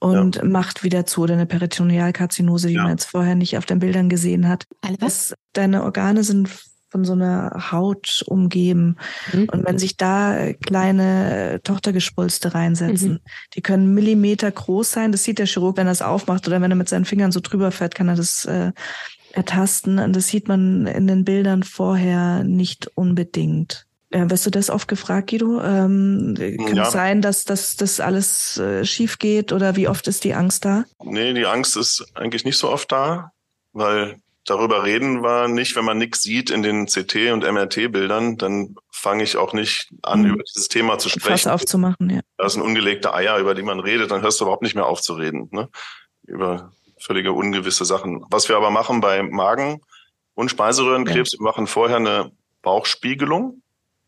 [0.02, 0.44] und ja.
[0.44, 2.82] macht wieder zu oder eine Peritonealkarzinose, die ja.
[2.82, 4.66] man jetzt vorher nicht auf den Bildern gesehen hat.
[4.98, 5.32] Was?
[5.52, 6.48] Deine Organe sind
[6.88, 8.96] von so einer Haut umgeben.
[9.32, 9.48] Mhm.
[9.52, 13.20] Und wenn sich da kleine Tochtergespulste reinsetzen, mhm.
[13.54, 15.12] die können Millimeter groß sein.
[15.12, 17.38] Das sieht der Chirurg, wenn er es aufmacht oder wenn er mit seinen Fingern so
[17.38, 18.72] drüber fährt, kann er das äh,
[19.32, 20.00] ertasten.
[20.00, 23.86] Und das sieht man in den Bildern vorher nicht unbedingt.
[24.14, 25.60] Ja, wirst du das oft gefragt, Guido?
[25.62, 26.82] Ähm, kann ja.
[26.82, 30.84] es sein, dass, das alles äh, schief geht oder wie oft ist die Angst da?
[31.02, 33.32] Nee, die Angst ist eigentlich nicht so oft da,
[33.72, 38.74] weil darüber reden wir nicht, wenn man nichts sieht in den CT- und MRT-Bildern, dann
[38.90, 40.34] fange ich auch nicht an, mhm.
[40.34, 41.30] über dieses Thema zu sprechen.
[41.30, 42.20] Fass aufzumachen, ja.
[42.36, 45.00] Das sind ungelegte Eier, über die man redet, dann hörst du überhaupt nicht mehr auf
[45.00, 45.48] zu reden.
[45.52, 45.68] Ne?
[46.26, 48.24] Über völlige ungewisse Sachen.
[48.30, 49.80] Was wir aber machen bei Magen-
[50.34, 51.38] und Speiseröhrenkrebs, ja.
[51.38, 53.61] wir machen vorher eine Bauchspiegelung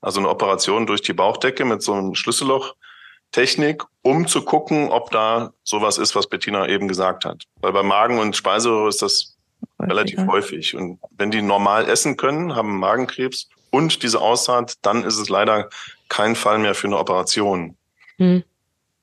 [0.04, 5.54] also eine Operation durch die Bauchdecke mit so einem Schlüsselloch-Technik, um zu gucken, ob da
[5.62, 7.44] sowas ist, was Bettina eben gesagt hat.
[7.62, 9.36] Weil bei Magen und Speiseröhre ist das
[9.78, 10.76] häufig, relativ häufig.
[10.76, 15.70] Und wenn die normal essen können, haben Magenkrebs und diese Aussaat, dann ist es leider
[16.10, 17.74] kein Fall mehr für eine Operation.
[18.18, 18.44] Hm.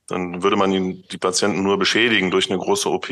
[0.06, 3.10] Dann würde man die, die Patienten nur beschädigen durch eine große OP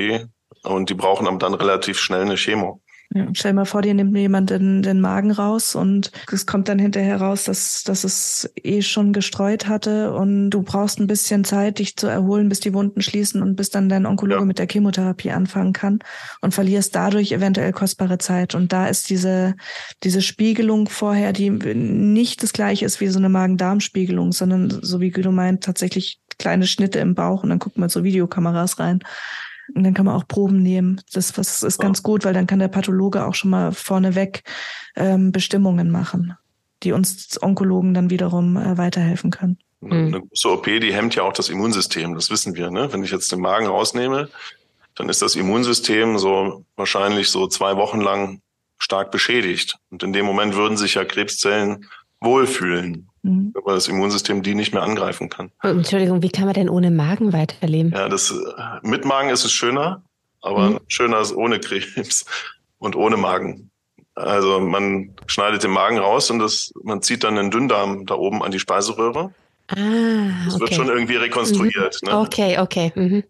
[0.61, 2.81] und die brauchen dann relativ schnell eine Chemo.
[3.11, 6.67] Ja, stell mal vor, dir nimmt mir jemand den, den Magen raus und es kommt
[6.67, 11.43] dann hinterher raus, dass, dass es eh schon gestreut hatte und du brauchst ein bisschen
[11.43, 14.45] Zeit, dich zu erholen, bis die Wunden schließen und bis dann dein Onkologe ja.
[14.45, 15.99] mit der Chemotherapie anfangen kann
[16.41, 18.53] und verlierst dadurch eventuell kostbare Zeit.
[18.53, 19.55] Und da ist diese,
[20.03, 25.09] diese Spiegelung vorher, die nicht das gleiche ist wie so eine Magen-Darm-Spiegelung, sondern so wie
[25.09, 28.99] Guido meint, tatsächlich kleine Schnitte im Bauch und dann guckt man so Videokameras rein.
[29.75, 31.01] Und dann kann man auch Proben nehmen.
[31.13, 34.43] Das was ist ganz gut, weil dann kann der Pathologe auch schon mal vorneweg
[34.95, 36.35] ähm, Bestimmungen machen,
[36.83, 39.57] die uns Onkologen dann wiederum äh, weiterhelfen können.
[39.81, 42.69] Eine große OP, die hemmt ja auch das Immunsystem, das wissen wir.
[42.69, 42.91] Ne?
[42.91, 44.29] Wenn ich jetzt den Magen rausnehme,
[44.95, 48.41] dann ist das Immunsystem so wahrscheinlich so zwei Wochen lang
[48.77, 49.77] stark beschädigt.
[49.89, 51.85] Und in dem Moment würden sich ja Krebszellen
[52.21, 53.53] wohlfühlen mhm.
[53.63, 55.51] weil das Immunsystem die nicht mehr angreifen kann.
[55.61, 57.91] Entschuldigung, wie kann man denn ohne Magen weiterleben?
[57.91, 58.33] Ja, das,
[58.81, 60.03] mit Magen ist es schöner,
[60.41, 60.79] aber mhm.
[60.87, 62.25] schöner ist ohne Krebs
[62.77, 63.71] und ohne Magen.
[64.15, 68.43] Also man schneidet den Magen raus und das, man zieht dann den Dünndarm da oben
[68.43, 69.33] an die Speiseröhre.
[69.67, 69.75] Ah,
[70.45, 70.61] das okay.
[70.61, 71.99] wird schon irgendwie rekonstruiert.
[72.01, 72.09] Mhm.
[72.09, 72.19] Ne?
[72.19, 72.91] Okay, okay.
[72.95, 73.23] Mhm.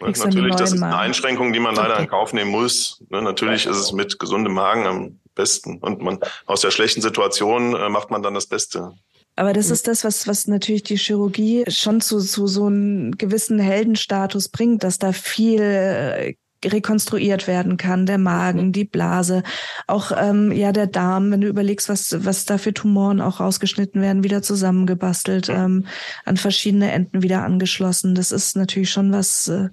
[0.00, 2.02] Natürlich, das ist eine Einschränkung, die man leider okay.
[2.02, 3.04] in Kauf nehmen muss.
[3.08, 3.22] Ne?
[3.22, 5.78] Natürlich ist es mit gesundem Magen am besten.
[5.78, 8.92] Und man aus der schlechten Situation äh, macht man dann das Beste.
[9.34, 9.72] Aber das hm.
[9.72, 14.84] ist das, was, was natürlich die Chirurgie schon zu, zu so einem gewissen Heldenstatus bringt,
[14.84, 19.42] dass da viel äh, rekonstruiert werden kann, der Magen, die Blase,
[19.86, 24.00] auch ähm, ja der Darm, wenn du überlegst, was was da für Tumoren auch rausgeschnitten
[24.00, 25.86] werden, wieder zusammengebastelt, ähm,
[26.24, 28.14] an verschiedene Enden wieder angeschlossen.
[28.14, 29.68] Das ist natürlich schon was äh,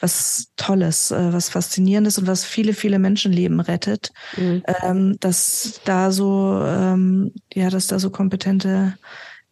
[0.00, 4.62] was Tolles, äh, was faszinierendes und was viele viele Menschenleben rettet, mhm.
[4.82, 8.94] ähm, dass da so ähm, ja, dass da so kompetente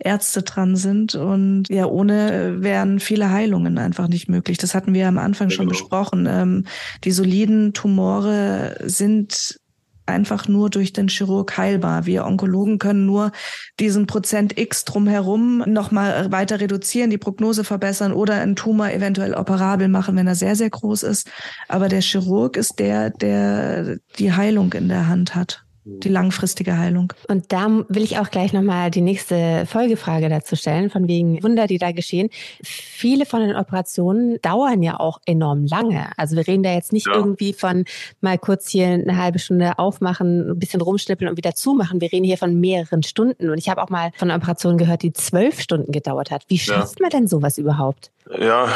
[0.01, 1.15] Ärzte dran sind.
[1.15, 4.59] Und ja, ohne wären viele Heilungen einfach nicht möglich.
[4.59, 5.79] Das hatten wir am Anfang schon genau.
[5.79, 6.27] besprochen.
[6.29, 6.65] Ähm,
[7.05, 9.61] die soliden Tumore sind
[10.07, 12.05] einfach nur durch den Chirurg heilbar.
[12.05, 13.33] Wir Onkologen können nur
[13.79, 19.89] diesen Prozent X drumherum nochmal weiter reduzieren, die Prognose verbessern oder einen Tumor eventuell operabel
[19.89, 21.31] machen, wenn er sehr, sehr groß ist.
[21.69, 27.13] Aber der Chirurg ist der, der die Heilung in der Hand hat die langfristige Heilung.
[27.29, 31.67] Und da will ich auch gleich nochmal die nächste Folgefrage dazu stellen, von wegen Wunder,
[31.67, 32.29] die da geschehen.
[32.63, 36.11] Viele von den Operationen dauern ja auch enorm lange.
[36.17, 37.15] Also wir reden da jetzt nicht ja.
[37.15, 37.85] irgendwie von
[38.21, 42.01] mal kurz hier eine halbe Stunde aufmachen, ein bisschen rumschnippeln und wieder zumachen.
[42.01, 43.49] Wir reden hier von mehreren Stunden.
[43.49, 46.45] Und ich habe auch mal von einer Operation gehört, die zwölf Stunden gedauert hat.
[46.49, 47.05] Wie schafft ja.
[47.05, 48.11] man denn sowas überhaupt?
[48.39, 48.69] Ja,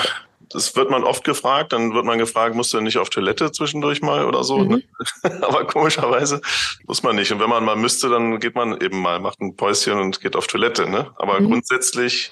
[0.55, 1.73] das wird man oft gefragt.
[1.73, 4.63] Dann wird man gefragt, musst du nicht auf Toilette zwischendurch mal oder so?
[4.63, 4.83] Ne?
[5.23, 5.31] Mhm.
[5.43, 6.41] Aber komischerweise
[6.87, 7.33] muss man nicht.
[7.33, 10.37] Und wenn man mal müsste, dann geht man eben mal, macht ein Päuschen und geht
[10.37, 10.89] auf Toilette.
[10.89, 11.11] Ne?
[11.17, 11.49] Aber mhm.
[11.49, 12.31] grundsätzlich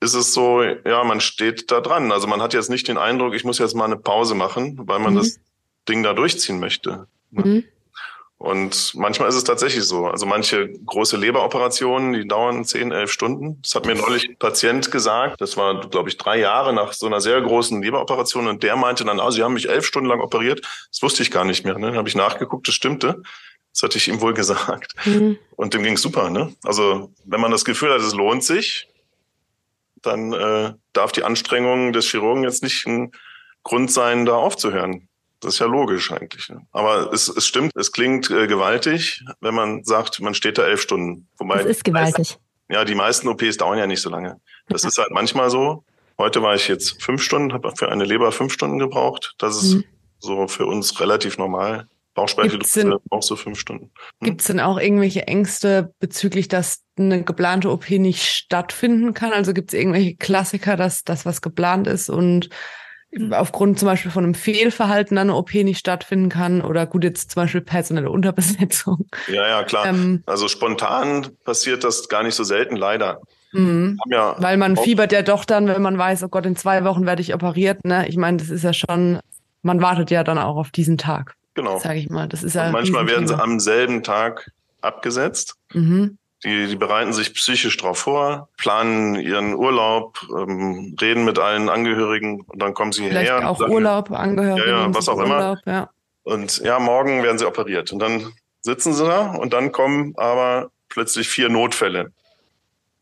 [0.00, 2.10] ist es so, ja, man steht da dran.
[2.10, 4.98] Also man hat jetzt nicht den Eindruck, ich muss jetzt mal eine Pause machen, weil
[4.98, 5.18] man mhm.
[5.18, 5.38] das
[5.88, 7.06] Ding da durchziehen möchte.
[7.30, 7.64] Ne?
[8.42, 10.06] Und manchmal ist es tatsächlich so.
[10.06, 13.62] Also manche große Leberoperationen, die dauern zehn, elf Stunden.
[13.62, 15.40] Das hat mir neulich ein Patient gesagt.
[15.40, 18.48] Das war, glaube ich, drei Jahre nach so einer sehr großen Leberoperation.
[18.48, 20.60] Und der meinte dann, ah, Sie haben mich elf Stunden lang operiert.
[20.90, 21.78] Das wusste ich gar nicht mehr.
[21.78, 21.86] Ne?
[21.86, 23.22] Dann habe ich nachgeguckt, das stimmte.
[23.72, 24.94] Das hatte ich ihm wohl gesagt.
[25.04, 25.38] Mhm.
[25.54, 26.28] Und dem ging super.
[26.28, 26.52] Ne?
[26.64, 28.88] Also wenn man das Gefühl hat, es lohnt sich,
[30.02, 33.12] dann äh, darf die Anstrengung des Chirurgen jetzt nicht ein
[33.62, 35.08] Grund sein, da aufzuhören.
[35.42, 36.48] Das ist ja logisch eigentlich.
[36.48, 36.64] Ne?
[36.70, 40.80] Aber es, es stimmt, es klingt äh, gewaltig, wenn man sagt, man steht da elf
[40.80, 41.26] Stunden.
[41.36, 42.38] Wobei das ist gewaltig.
[42.70, 44.40] Ja, die meisten OPs dauern ja nicht so lange.
[44.68, 45.84] Das ist halt manchmal so.
[46.16, 49.34] Heute war ich jetzt fünf Stunden, habe für eine Leber fünf Stunden gebraucht.
[49.38, 49.84] Das ist mhm.
[50.20, 51.88] so für uns relativ normal.
[52.14, 53.90] Bauchspeicheldrüse auch so fünf Stunden.
[54.20, 54.26] Hm?
[54.26, 59.32] Gibt es denn auch irgendwelche Ängste bezüglich, dass eine geplante OP nicht stattfinden kann?
[59.32, 62.50] Also gibt es irgendwelche Klassiker, dass das, was geplant ist und
[63.30, 67.42] aufgrund zum Beispiel von einem Fehlverhalten eine OP nicht stattfinden kann oder gut jetzt zum
[67.42, 69.06] Beispiel personelle Unterbesetzung.
[69.28, 69.86] Ja, ja, klar.
[69.86, 73.20] Ähm, also spontan passiert das gar nicht so selten, leider.
[73.52, 73.98] Mhm.
[74.06, 77.04] Ja Weil man fiebert ja doch dann, wenn man weiß, oh Gott, in zwei Wochen
[77.04, 77.84] werde ich operiert.
[77.84, 78.08] Ne?
[78.08, 79.20] Ich meine, das ist ja schon,
[79.60, 81.34] man wartet ja dann auch auf diesen Tag.
[81.54, 81.78] Genau.
[81.78, 82.28] Sag ich mal.
[82.28, 85.56] Das ist ja manchmal werden sie am selben Tag abgesetzt.
[85.74, 86.16] Mhm.
[86.44, 92.40] Die, die bereiten sich psychisch darauf vor, planen ihren Urlaub, ähm, reden mit allen Angehörigen
[92.40, 93.48] und dann kommen sie Vielleicht hierher.
[93.48, 94.68] Auch sagen, Urlaub, Angehörige.
[94.68, 95.72] Ja, ja was auch Urlaub, immer.
[95.72, 95.90] Ja.
[96.24, 97.92] Und ja, morgen werden sie operiert.
[97.92, 102.12] Und dann sitzen sie da und dann kommen aber plötzlich vier Notfälle.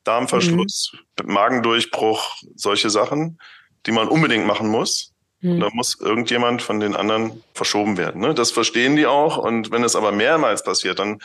[0.04, 1.32] Darmverschluss, mhm.
[1.32, 3.38] Magendurchbruch, solche Sachen,
[3.86, 5.12] die man unbedingt machen muss.
[5.40, 5.60] Mhm.
[5.60, 8.20] Da muss irgendjemand von den anderen verschoben werden.
[8.20, 8.34] Ne?
[8.34, 9.36] Das verstehen die auch.
[9.38, 11.20] Und wenn es aber mehrmals passiert, dann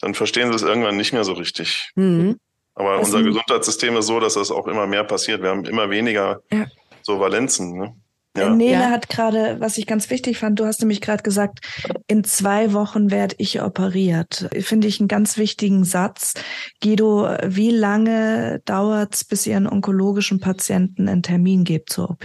[0.00, 1.90] dann verstehen sie es irgendwann nicht mehr so richtig.
[1.94, 2.38] Mhm.
[2.74, 5.42] Aber das unser Gesundheitssystem ist so, dass das auch immer mehr passiert.
[5.42, 6.66] Wir haben immer weniger ja.
[7.02, 7.78] so Valenzen.
[7.78, 7.94] Ne?
[8.36, 8.50] Ja.
[8.50, 8.90] Nele ja.
[8.90, 11.60] hat gerade, was ich ganz wichtig fand, du hast nämlich gerade gesagt,
[12.06, 14.48] in zwei Wochen werde ich operiert.
[14.60, 16.34] Finde ich einen ganz wichtigen Satz.
[16.82, 22.24] Guido, wie lange dauert es, bis ihr einen onkologischen Patienten einen Termin gebt zur OP?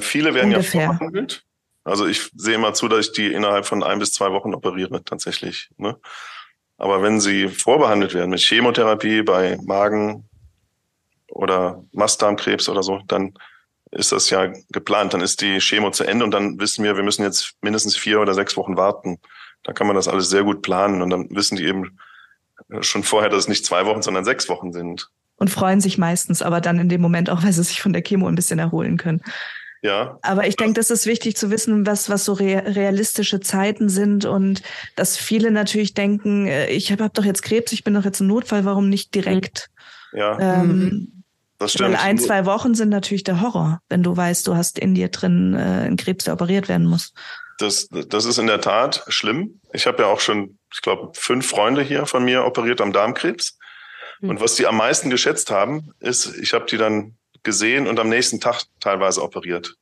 [0.00, 0.80] Viele werden Ungefähr.
[0.80, 1.44] ja vorbehandelt.
[1.84, 5.04] Also ich sehe immer zu, dass ich die innerhalb von ein bis zwei Wochen operiere,
[5.04, 5.68] tatsächlich.
[5.76, 5.96] Ne?
[6.78, 10.28] Aber wenn sie vorbehandelt werden mit Chemotherapie bei Magen
[11.28, 13.34] oder Mastdarmkrebs oder so, dann
[13.90, 15.14] ist das ja geplant.
[15.14, 18.20] Dann ist die Chemo zu Ende und dann wissen wir, wir müssen jetzt mindestens vier
[18.20, 19.18] oder sechs Wochen warten.
[19.62, 21.98] Da kann man das alles sehr gut planen und dann wissen die eben
[22.80, 25.10] schon vorher, dass es nicht zwei Wochen, sondern sechs Wochen sind.
[25.36, 28.02] Und freuen sich meistens aber dann in dem Moment auch, weil sie sich von der
[28.02, 29.22] Chemo ein bisschen erholen können.
[29.84, 30.18] Ja.
[30.22, 34.62] Aber ich denke, das ist wichtig zu wissen, was, was so realistische Zeiten sind und
[34.96, 38.20] dass viele natürlich denken, äh, ich habe hab doch jetzt Krebs, ich bin doch jetzt
[38.20, 39.68] ein Notfall, warum nicht direkt?
[40.14, 40.38] Ja.
[40.40, 41.24] Ähm,
[41.58, 41.90] das stimmt.
[41.90, 45.08] Weil ein, zwei Wochen sind natürlich der Horror, wenn du weißt, du hast in dir
[45.08, 47.12] drin äh, einen Krebs, der operiert werden muss.
[47.58, 49.60] Das, das ist in der Tat schlimm.
[49.74, 53.58] Ich habe ja auch schon, ich glaube, fünf Freunde hier von mir operiert am Darmkrebs.
[54.20, 54.30] Mhm.
[54.30, 58.08] Und was die am meisten geschätzt haben, ist, ich habe die dann gesehen und am
[58.08, 59.76] nächsten Tag teilweise operiert.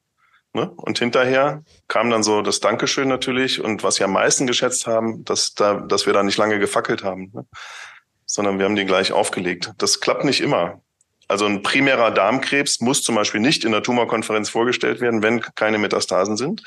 [0.55, 0.71] Ne?
[0.77, 5.25] Und hinterher kam dann so das Dankeschön natürlich und was sie am meisten geschätzt haben,
[5.25, 7.47] dass, da, dass wir da nicht lange gefackelt haben, ne?
[8.27, 9.73] sondern wir haben die gleich aufgelegt.
[9.79, 10.83] Das klappt nicht immer.
[11.29, 15.79] Also ein primärer Darmkrebs muss zum Beispiel nicht in der Tumorkonferenz vorgestellt werden, wenn keine
[15.79, 16.63] Metastasen sind.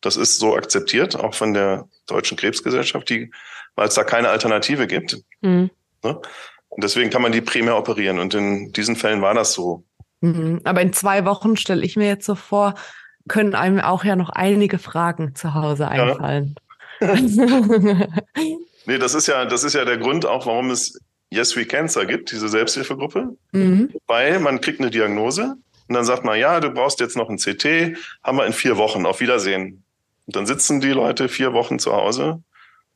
[0.00, 3.32] Das ist so akzeptiert, auch von der Deutschen Krebsgesellschaft, die,
[3.74, 5.18] weil es da keine Alternative gibt.
[5.40, 5.70] Mhm.
[6.04, 6.20] Ne?
[6.68, 8.18] Und deswegen kann man die primär operieren.
[8.20, 9.84] Und in diesen Fällen war das so.
[10.24, 10.60] Mhm.
[10.64, 12.74] Aber in zwei Wochen stelle ich mir jetzt so vor,
[13.28, 16.54] können einem auch ja noch einige Fragen zu Hause einfallen.
[17.00, 17.14] Ja.
[18.86, 20.98] nee, das ist ja, das ist ja der Grund auch, warum es
[21.30, 23.36] Yes We Cancer gibt, diese Selbsthilfegruppe.
[23.52, 23.92] Mhm.
[24.06, 25.56] Weil man kriegt eine Diagnose
[25.88, 28.76] und dann sagt man, ja, du brauchst jetzt noch ein CT, haben wir in vier
[28.76, 29.84] Wochen, auf Wiedersehen.
[30.26, 32.42] Und dann sitzen die Leute vier Wochen zu Hause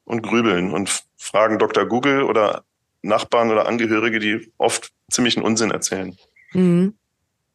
[0.05, 1.85] und grübeln und fragen Dr.
[1.85, 2.63] Google oder
[3.03, 6.17] Nachbarn oder Angehörige, die oft ziemlichen Unsinn erzählen.
[6.53, 6.95] Mhm.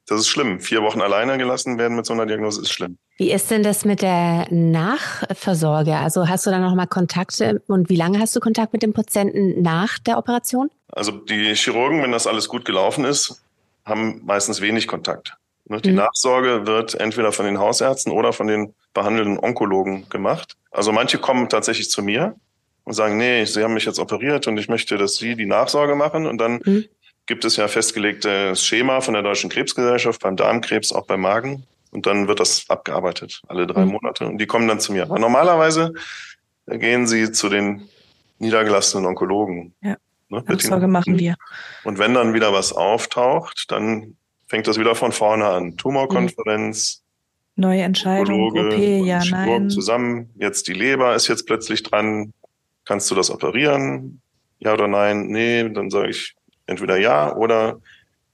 [0.08, 0.60] Das ist schlimm.
[0.60, 2.98] Vier Wochen alleine gelassen werden mit so einer Diagnose ist schlimm.
[3.18, 5.96] Wie ist denn das mit der Nachversorge?
[5.96, 9.62] Also hast du da nochmal Kontakte und wie lange hast du Kontakt mit dem Patienten
[9.62, 10.70] nach der Operation?
[10.92, 13.42] Also die Chirurgen, wenn das alles gut gelaufen ist,
[13.86, 15.38] haben meistens wenig Kontakt.
[15.66, 15.98] Ne, die mhm.
[15.98, 20.56] Nachsorge wird entweder von den Hausärzten oder von den behandelnden Onkologen gemacht.
[20.72, 22.36] Also manche kommen tatsächlich zu mir
[22.84, 25.96] und sagen, nee, Sie haben mich jetzt operiert und ich möchte, dass Sie die Nachsorge
[25.96, 26.26] machen.
[26.26, 26.86] Und dann mhm
[27.26, 31.66] gibt es ja festgelegtes Schema von der Deutschen Krebsgesellschaft beim Darmkrebs, auch beim Magen.
[31.92, 33.92] Und dann wird das abgearbeitet, alle drei mhm.
[33.92, 34.28] Monate.
[34.28, 35.04] Und die kommen dann zu mir.
[35.04, 35.94] Aber normalerweise
[36.66, 37.88] gehen sie zu den
[38.40, 39.74] niedergelassenen Onkologen.
[39.82, 39.98] Ja.
[40.30, 41.36] Ne, Sorge machen wir.
[41.84, 44.18] Und wenn dann wieder was auftaucht, dann
[44.48, 45.78] fängt das wieder von vorne an.
[45.78, 47.04] Tumorkonferenz.
[47.56, 49.70] Neue Entscheidung, OP, ja, nein.
[49.70, 52.34] Zusammen, jetzt die Leber ist jetzt plötzlich dran.
[52.84, 54.22] Kannst du das operieren?
[54.58, 55.28] Ja oder nein?
[55.28, 56.36] Nee, dann sage ich
[56.66, 57.80] entweder ja oder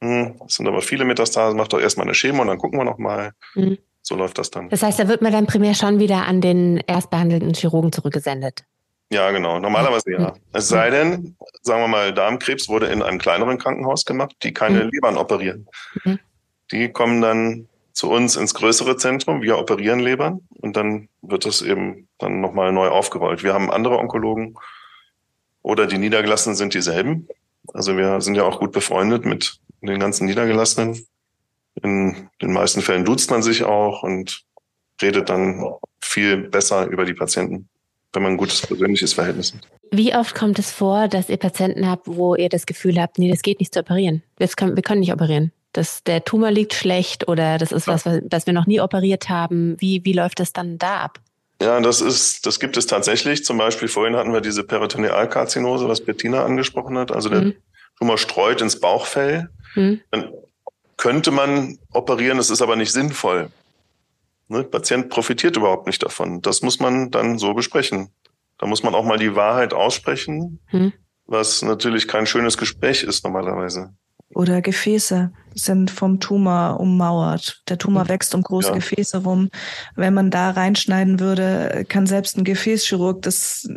[0.01, 2.85] hm, es sind aber viele Metastasen, mach doch erstmal eine Chemo und dann gucken wir
[2.85, 3.31] nochmal.
[3.55, 3.77] Mhm.
[4.01, 4.69] So läuft das dann.
[4.69, 8.63] Das heißt, da wird man dann primär schon wieder an den erstbehandelten Chirurgen zurückgesendet.
[9.11, 9.59] Ja, genau.
[9.59, 10.33] Normalerweise ja.
[10.53, 14.85] Es sei denn, sagen wir mal, Darmkrebs wurde in einem kleineren Krankenhaus gemacht, die keine
[14.85, 14.89] mhm.
[14.91, 15.67] Lebern operieren.
[16.03, 16.19] Mhm.
[16.71, 21.61] Die kommen dann zu uns ins größere Zentrum, wir operieren Lebern und dann wird das
[21.61, 23.43] eben dann nochmal neu aufgerollt.
[23.43, 24.57] Wir haben andere Onkologen
[25.63, 27.27] oder die Niedergelassenen sind dieselben.
[27.73, 31.05] Also wir sind ja auch gut befreundet mit den ganzen Niedergelassenen.
[31.81, 34.43] In den meisten Fällen duzt man sich auch und
[35.01, 35.63] redet dann
[36.01, 37.69] viel besser über die Patienten
[38.13, 39.61] wenn man ein gutes persönliches Verhältnis hat.
[39.91, 43.29] Wie oft kommt es vor, dass ihr Patienten habt, wo ihr das Gefühl habt, nee,
[43.29, 44.23] das geht nicht zu operieren.
[44.55, 45.51] Können, wir können nicht operieren.
[45.73, 49.75] Das, der Tumor liegt schlecht oder das ist was, was wir noch nie operiert haben.
[49.79, 51.19] Wie, wie läuft das dann da ab?
[51.61, 53.43] Ja, das ist, das gibt es tatsächlich.
[53.43, 57.11] Zum Beispiel vorhin hatten wir diese Peritonealkarzinose, was Bettina angesprochen hat.
[57.11, 57.55] Also der mhm.
[57.97, 59.49] Tumor streut ins Bauchfell.
[59.75, 59.99] Mhm.
[60.11, 60.31] Dann
[60.95, 63.49] könnte man operieren, das ist aber nicht sinnvoll.
[64.47, 64.63] Ne?
[64.63, 66.41] Patient profitiert überhaupt nicht davon.
[66.41, 68.09] Das muss man dann so besprechen.
[68.57, 70.91] Da muss man auch mal die Wahrheit aussprechen, hm.
[71.25, 73.93] was natürlich kein schönes Gespräch ist normalerweise.
[74.33, 77.61] Oder Gefäße sind vom Tumor ummauert.
[77.67, 78.09] Der Tumor hm.
[78.09, 78.75] wächst um große ja.
[78.75, 79.49] Gefäße rum.
[79.95, 83.67] Wenn man da reinschneiden würde, kann selbst ein Gefäßchirurg das,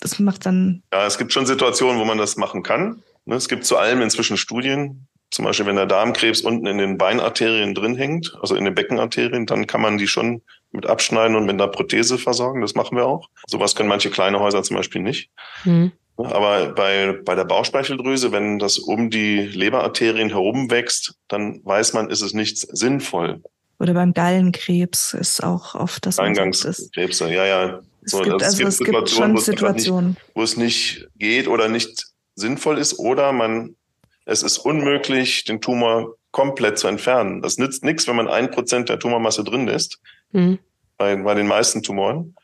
[0.00, 0.82] das macht dann.
[0.92, 3.02] Ja, es gibt schon Situationen, wo man das machen kann.
[3.24, 3.34] Ne?
[3.34, 5.08] Es gibt zu allem inzwischen Studien.
[5.30, 9.44] Zum Beispiel, wenn der Darmkrebs unten in den Beinarterien drin hängt, also in den Beckenarterien,
[9.44, 10.40] dann kann man die schon
[10.70, 12.62] mit abschneiden und mit einer Prothese versorgen.
[12.62, 13.28] Das machen wir auch.
[13.46, 15.30] Sowas können manche kleine Häuser zum Beispiel nicht.
[15.64, 15.92] Mhm.
[16.18, 22.10] Aber bei, bei der Bauchspeicheldrüse, wenn das um die Leberarterien herum wächst, dann weiß man,
[22.10, 23.40] ist es nicht sinnvoll.
[23.78, 27.80] Oder beim Gallenkrebs ist auch oft das Eingangskrebse, ja, ja.
[28.02, 32.06] So, es gibt, also es gibt schon Situationen, nicht, wo es nicht geht oder nicht
[32.34, 33.76] sinnvoll ist oder man
[34.24, 37.40] es ist unmöglich, den Tumor komplett zu entfernen.
[37.40, 40.00] Das nützt nichts, wenn man ein Prozent der Tumormasse drin ist,
[40.32, 40.58] mhm.
[40.98, 42.34] bei, bei den meisten Tumoren.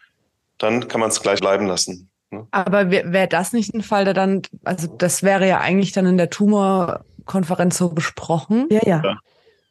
[0.57, 2.09] Dann kann man es gleich bleiben lassen.
[2.35, 2.49] Ne?
[2.51, 6.07] Aber wäre wär das nicht ein Fall, der dann, also das wäre ja eigentlich dann
[6.07, 8.67] in der Tumorkonferenz so besprochen.
[8.71, 9.03] Ja, ja.
[9.05, 9.17] ja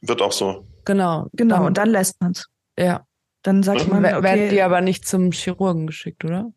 [0.04, 0.66] wird auch so.
[0.86, 1.28] Genau.
[1.34, 2.50] Genau, dann, und dann lässt man es.
[2.78, 3.06] Ja.
[3.42, 4.24] Dann sagt man, okay.
[4.24, 6.52] Werden die aber nicht zum Chirurgen geschickt, oder?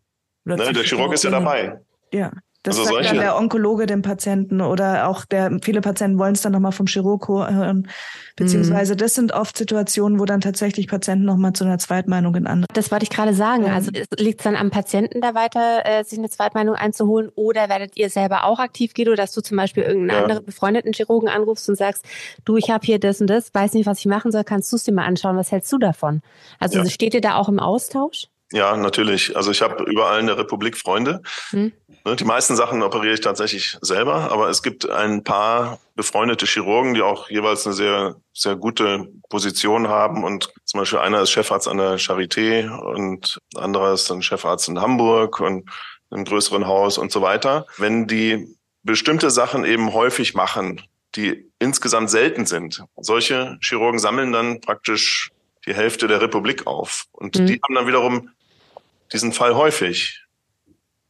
[0.44, 1.80] oder ne, der Chirurg ist ja dabei.
[2.12, 2.32] Ja.
[2.66, 6.42] Das also sagt dann der Onkologe dem Patienten oder auch der, viele Patienten wollen es
[6.42, 7.88] dann nochmal vom Chirurg hören.
[8.34, 8.98] Beziehungsweise mhm.
[8.98, 12.66] das sind oft Situationen, wo dann tatsächlich Patienten nochmal zu einer Zweitmeinung in andere.
[12.74, 13.70] Das wollte ich gerade sagen.
[13.70, 17.96] Also liegt es dann am Patienten da weiter, äh, sich eine Zweitmeinung einzuholen oder werdet
[17.96, 20.22] ihr selber auch aktiv, Guido, dass du zum Beispiel irgendeinen ja.
[20.24, 22.04] anderen befreundeten Chirurgen anrufst und sagst,
[22.44, 24.76] du, ich habe hier das und das, weiß nicht, was ich machen soll, kannst du
[24.76, 26.20] es dir mal anschauen, was hältst du davon?
[26.58, 26.86] Also ja.
[26.86, 28.26] steht ihr da auch im Austausch?
[28.52, 29.36] Ja, natürlich.
[29.36, 31.22] Also ich habe überall in der Republik Freunde.
[31.50, 31.72] Hm.
[32.18, 37.02] Die meisten Sachen operiere ich tatsächlich selber, aber es gibt ein paar befreundete Chirurgen, die
[37.02, 40.22] auch jeweils eine sehr, sehr gute Position haben.
[40.22, 44.80] Und zum Beispiel einer ist Chefarzt an der Charité und anderer ist dann Chefarzt in
[44.80, 45.68] Hamburg und
[46.12, 47.66] im größeren Haus und so weiter.
[47.78, 50.82] Wenn die bestimmte Sachen eben häufig machen,
[51.16, 55.32] die insgesamt selten sind, solche Chirurgen sammeln dann praktisch
[55.66, 57.06] die Hälfte der Republik auf.
[57.12, 57.46] Und mhm.
[57.46, 58.30] die haben dann wiederum
[59.12, 60.22] diesen Fall häufig.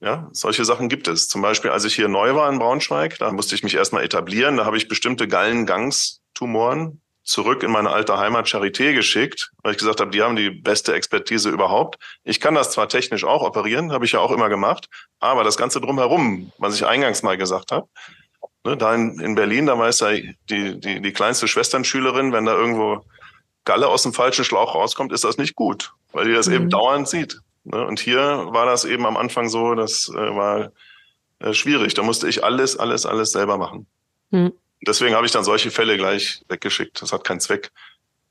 [0.00, 1.28] Ja, solche Sachen gibt es.
[1.28, 4.58] Zum Beispiel, als ich hier neu war in Braunschweig, da musste ich mich erstmal etablieren.
[4.58, 10.00] Da habe ich bestimmte Gallengangstumoren zurück in meine alte Heimat Charité geschickt, weil ich gesagt
[10.00, 11.98] habe, die haben die beste Expertise überhaupt.
[12.22, 14.88] Ich kann das zwar technisch auch operieren, habe ich ja auch immer gemacht,
[15.18, 17.88] aber das Ganze drumherum, was ich eingangs mal gesagt habe,
[18.64, 22.54] ne, da in, in Berlin, da weiß ja die, die, die kleinste Schwesternschülerin, wenn da
[22.54, 23.04] irgendwo
[23.64, 26.54] Galle aus dem falschen Schlauch rauskommt, ist das nicht gut, weil die das mhm.
[26.54, 27.40] eben dauernd sieht.
[27.66, 27.84] Ne?
[27.84, 30.72] Und hier war das eben am Anfang so, das äh, war
[31.40, 31.94] äh, schwierig.
[31.94, 33.86] Da musste ich alles, alles, alles selber machen.
[34.30, 34.52] Mhm.
[34.86, 37.02] Deswegen habe ich dann solche Fälle gleich weggeschickt.
[37.02, 37.72] Das hat keinen Zweck.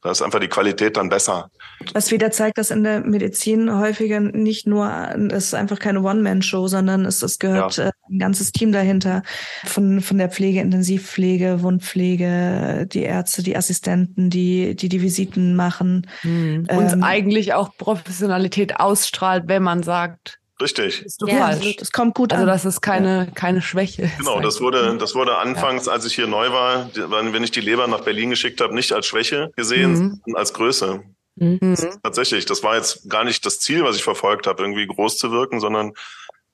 [0.05, 1.49] Da ist einfach die Qualität dann besser.
[1.95, 4.87] Was wieder zeigt, dass in der Medizin häufiger nicht nur,
[5.31, 7.87] es ist einfach keine One-Man-Show, sondern es, es gehört ja.
[7.87, 9.23] Äh, ein ganzes Team dahinter.
[9.63, 16.05] Von, von der Pflege, Intensivpflege, Wundpflege, die Ärzte, die Assistenten, die, die die Visiten machen.
[16.21, 16.67] Mhm.
[16.69, 21.03] Und ähm, eigentlich auch Professionalität ausstrahlt, wenn man sagt, Richtig.
[21.03, 21.75] Ist du ja, falsch.
[21.77, 22.49] Das kommt gut also an.
[22.49, 24.09] Also das ist keine, keine Schwäche.
[24.17, 27.87] Genau, das wurde, das wurde anfangs, als ich hier neu war, wenn ich die Leber
[27.87, 30.21] nach Berlin geschickt habe, nicht als Schwäche gesehen, mhm.
[30.23, 31.03] sondern als Größe.
[31.35, 31.75] Mhm.
[32.01, 35.31] Tatsächlich, das war jetzt gar nicht das Ziel, was ich verfolgt habe, irgendwie groß zu
[35.31, 35.93] wirken, sondern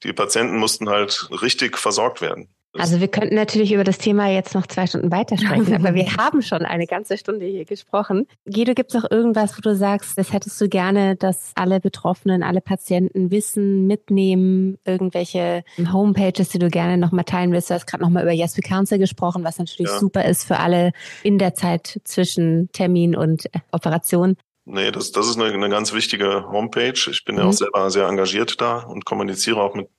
[0.04, 2.49] die Patienten mussten halt richtig versorgt werden.
[2.74, 6.41] Also wir könnten natürlich über das Thema jetzt noch zwei Stunden weitersprechen, aber wir haben
[6.41, 8.28] schon eine ganze Stunde hier gesprochen.
[8.45, 12.43] Guido, gibt es noch irgendwas, wo du sagst, das hättest du gerne, dass alle Betroffenen,
[12.43, 17.69] alle Patienten wissen, mitnehmen, irgendwelche Homepages, die du gerne nochmal teilen willst?
[17.69, 19.99] Du hast gerade nochmal über Yes We Counsel gesprochen, was natürlich ja.
[19.99, 20.91] super ist für alle
[21.24, 24.38] in der Zeit zwischen Termin und Operation.
[24.63, 26.93] Nee, das, das ist eine, eine ganz wichtige Homepage.
[27.09, 27.41] Ich bin mhm.
[27.41, 29.89] ja auch selber sehr engagiert da und kommuniziere auch mit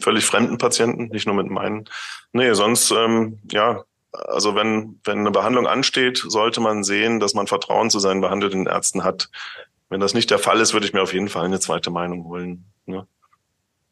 [0.00, 1.88] völlig fremden Patienten, nicht nur mit meinen.
[2.32, 7.46] Nee, sonst, ähm, ja, also wenn, wenn eine Behandlung ansteht, sollte man sehen, dass man
[7.46, 9.30] Vertrauen zu seinen behandelten Ärzten hat.
[9.90, 12.24] Wenn das nicht der Fall ist, würde ich mir auf jeden Fall eine zweite Meinung
[12.24, 12.64] holen.
[12.86, 13.06] Ne?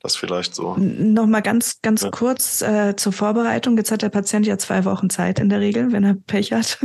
[0.00, 0.74] Das vielleicht so.
[0.78, 2.10] Nochmal ganz, ganz ja.
[2.10, 3.76] kurz äh, zur Vorbereitung.
[3.76, 6.78] Jetzt hat der Patient ja zwei Wochen Zeit in der Regel, wenn er Pech hat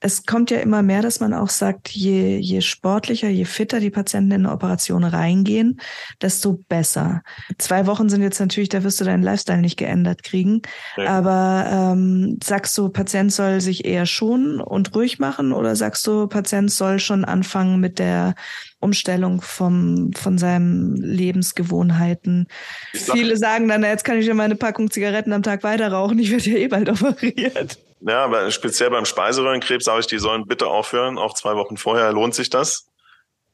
[0.00, 3.90] es kommt ja immer mehr, dass man auch sagt, je, je sportlicher, je fitter die
[3.90, 5.80] Patienten in eine Operation reingehen,
[6.22, 7.22] desto besser.
[7.58, 10.62] Zwei Wochen sind jetzt natürlich, da wirst du deinen Lifestyle nicht geändert kriegen.
[10.96, 11.06] Ja.
[11.06, 16.28] Aber ähm, sagst du, Patient soll sich eher schonen und ruhig machen oder sagst du,
[16.28, 18.36] Patient soll schon anfangen mit der
[18.78, 22.46] Umstellung vom, von seinen Lebensgewohnheiten.
[22.92, 26.30] Viele sagen dann, jetzt kann ich ja meine Packung Zigaretten am Tag weiter rauchen, ich
[26.30, 27.78] werde ja eh bald operiert.
[28.00, 31.18] Ja, aber speziell beim Speiseröhrenkrebs sage ich, die sollen bitte aufhören.
[31.18, 32.86] Auch zwei Wochen vorher lohnt sich das,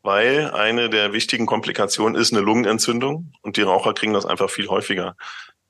[0.02, 4.68] weil eine der wichtigen Komplikationen ist eine Lungenentzündung und die Raucher kriegen das einfach viel
[4.68, 5.16] häufiger.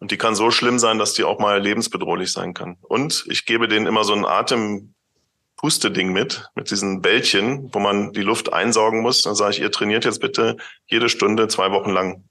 [0.01, 2.77] Und die kann so schlimm sein, dass die auch mal lebensbedrohlich sein kann.
[2.83, 8.23] Und ich gebe denen immer so ein Atempusteding mit, mit diesen Bällchen, wo man die
[8.23, 9.23] Luft einsaugen muss.
[9.23, 10.57] Dann sage ich, ihr trainiert jetzt bitte
[10.87, 12.25] jede Stunde zwei Wochen lang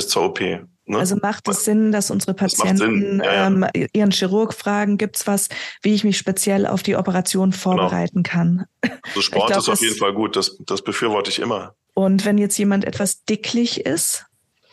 [0.00, 0.40] bis zur OP.
[0.40, 0.98] Ne?
[0.98, 3.46] Also macht es Sinn, dass unsere Patienten ja.
[3.46, 5.48] Ähm, ihren Chirurg fragen, gibt's was,
[5.82, 7.62] wie ich mich speziell auf die Operation genau.
[7.62, 8.28] vorbereiten genau.
[8.28, 8.64] kann?
[9.02, 11.74] Also Sport glaub, ist auf jeden Fall gut, das, das befürworte ich immer.
[11.92, 14.24] Und wenn jetzt jemand etwas dicklich ist,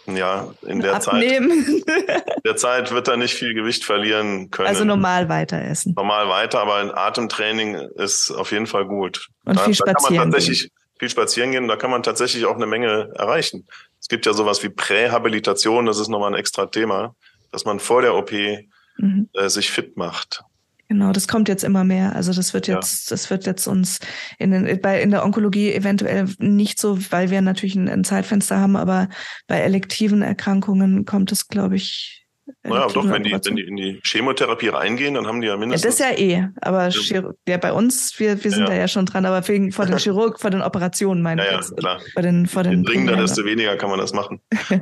[0.07, 1.83] ja, in der abnehmen.
[1.85, 2.07] Zeit.
[2.37, 4.69] In der Zeit wird er nicht viel Gewicht verlieren können.
[4.69, 5.93] Also normal weiter essen.
[5.97, 9.27] Normal weiter, aber ein Atemtraining ist auf jeden Fall gut.
[9.43, 9.97] Und da, viel spazieren.
[9.97, 10.71] Da kann man tatsächlich gehen.
[10.97, 13.67] viel spazieren gehen, da kann man tatsächlich auch eine Menge erreichen.
[14.07, 17.13] Es gibt ja sowas wie Prähabilitation, das ist nochmal ein extra Thema,
[17.51, 19.27] dass man vor der OP mhm.
[19.33, 20.45] äh, sich fit macht.
[20.87, 22.15] Genau, das kommt jetzt immer mehr.
[22.15, 23.13] Also das wird jetzt, ja.
[23.13, 23.99] das wird jetzt uns
[24.39, 28.61] in, den, bei, in der Onkologie eventuell nicht so, weil wir natürlich ein, ein Zeitfenster
[28.61, 29.09] haben, aber
[29.45, 32.26] bei elektiven Erkrankungen kommt es, glaube ich,
[32.67, 35.99] naja, doch, wenn die, wenn die in die Chemotherapie reingehen, dann haben die ja mindestens.
[35.99, 36.47] Ja, das ist ja eh.
[36.61, 37.23] Aber ja.
[37.47, 38.75] ja bei uns, wir, wir sind ja, ja.
[38.75, 41.51] da ja schon dran, aber wegen, vor den Chirurg, vor den Operationen meine ja, ich.
[41.53, 41.77] Ja, jetzt.
[41.77, 41.99] klar.
[42.13, 44.41] Vor den, vor den dringender, desto weniger kann man das machen.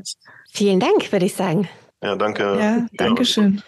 [0.53, 1.67] Vielen Dank, würde ich sagen.
[2.03, 2.43] Ja, danke.
[2.43, 3.61] Ja, danke schön.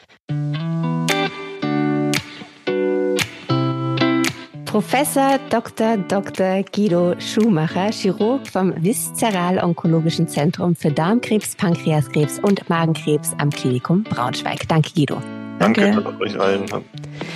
[4.77, 5.97] Professor Dr.
[5.97, 6.61] Dr.
[6.61, 14.67] Guido Schumacher, Chirurg vom Viszeral-Onkologischen Zentrum für Darmkrebs, Pankreaskrebs und Magenkrebs am Klinikum Braunschweig.
[14.67, 15.19] Danke, Guido.
[15.57, 16.65] Danke, Danke euch allen.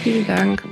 [0.03, 0.63] Vielen Dank.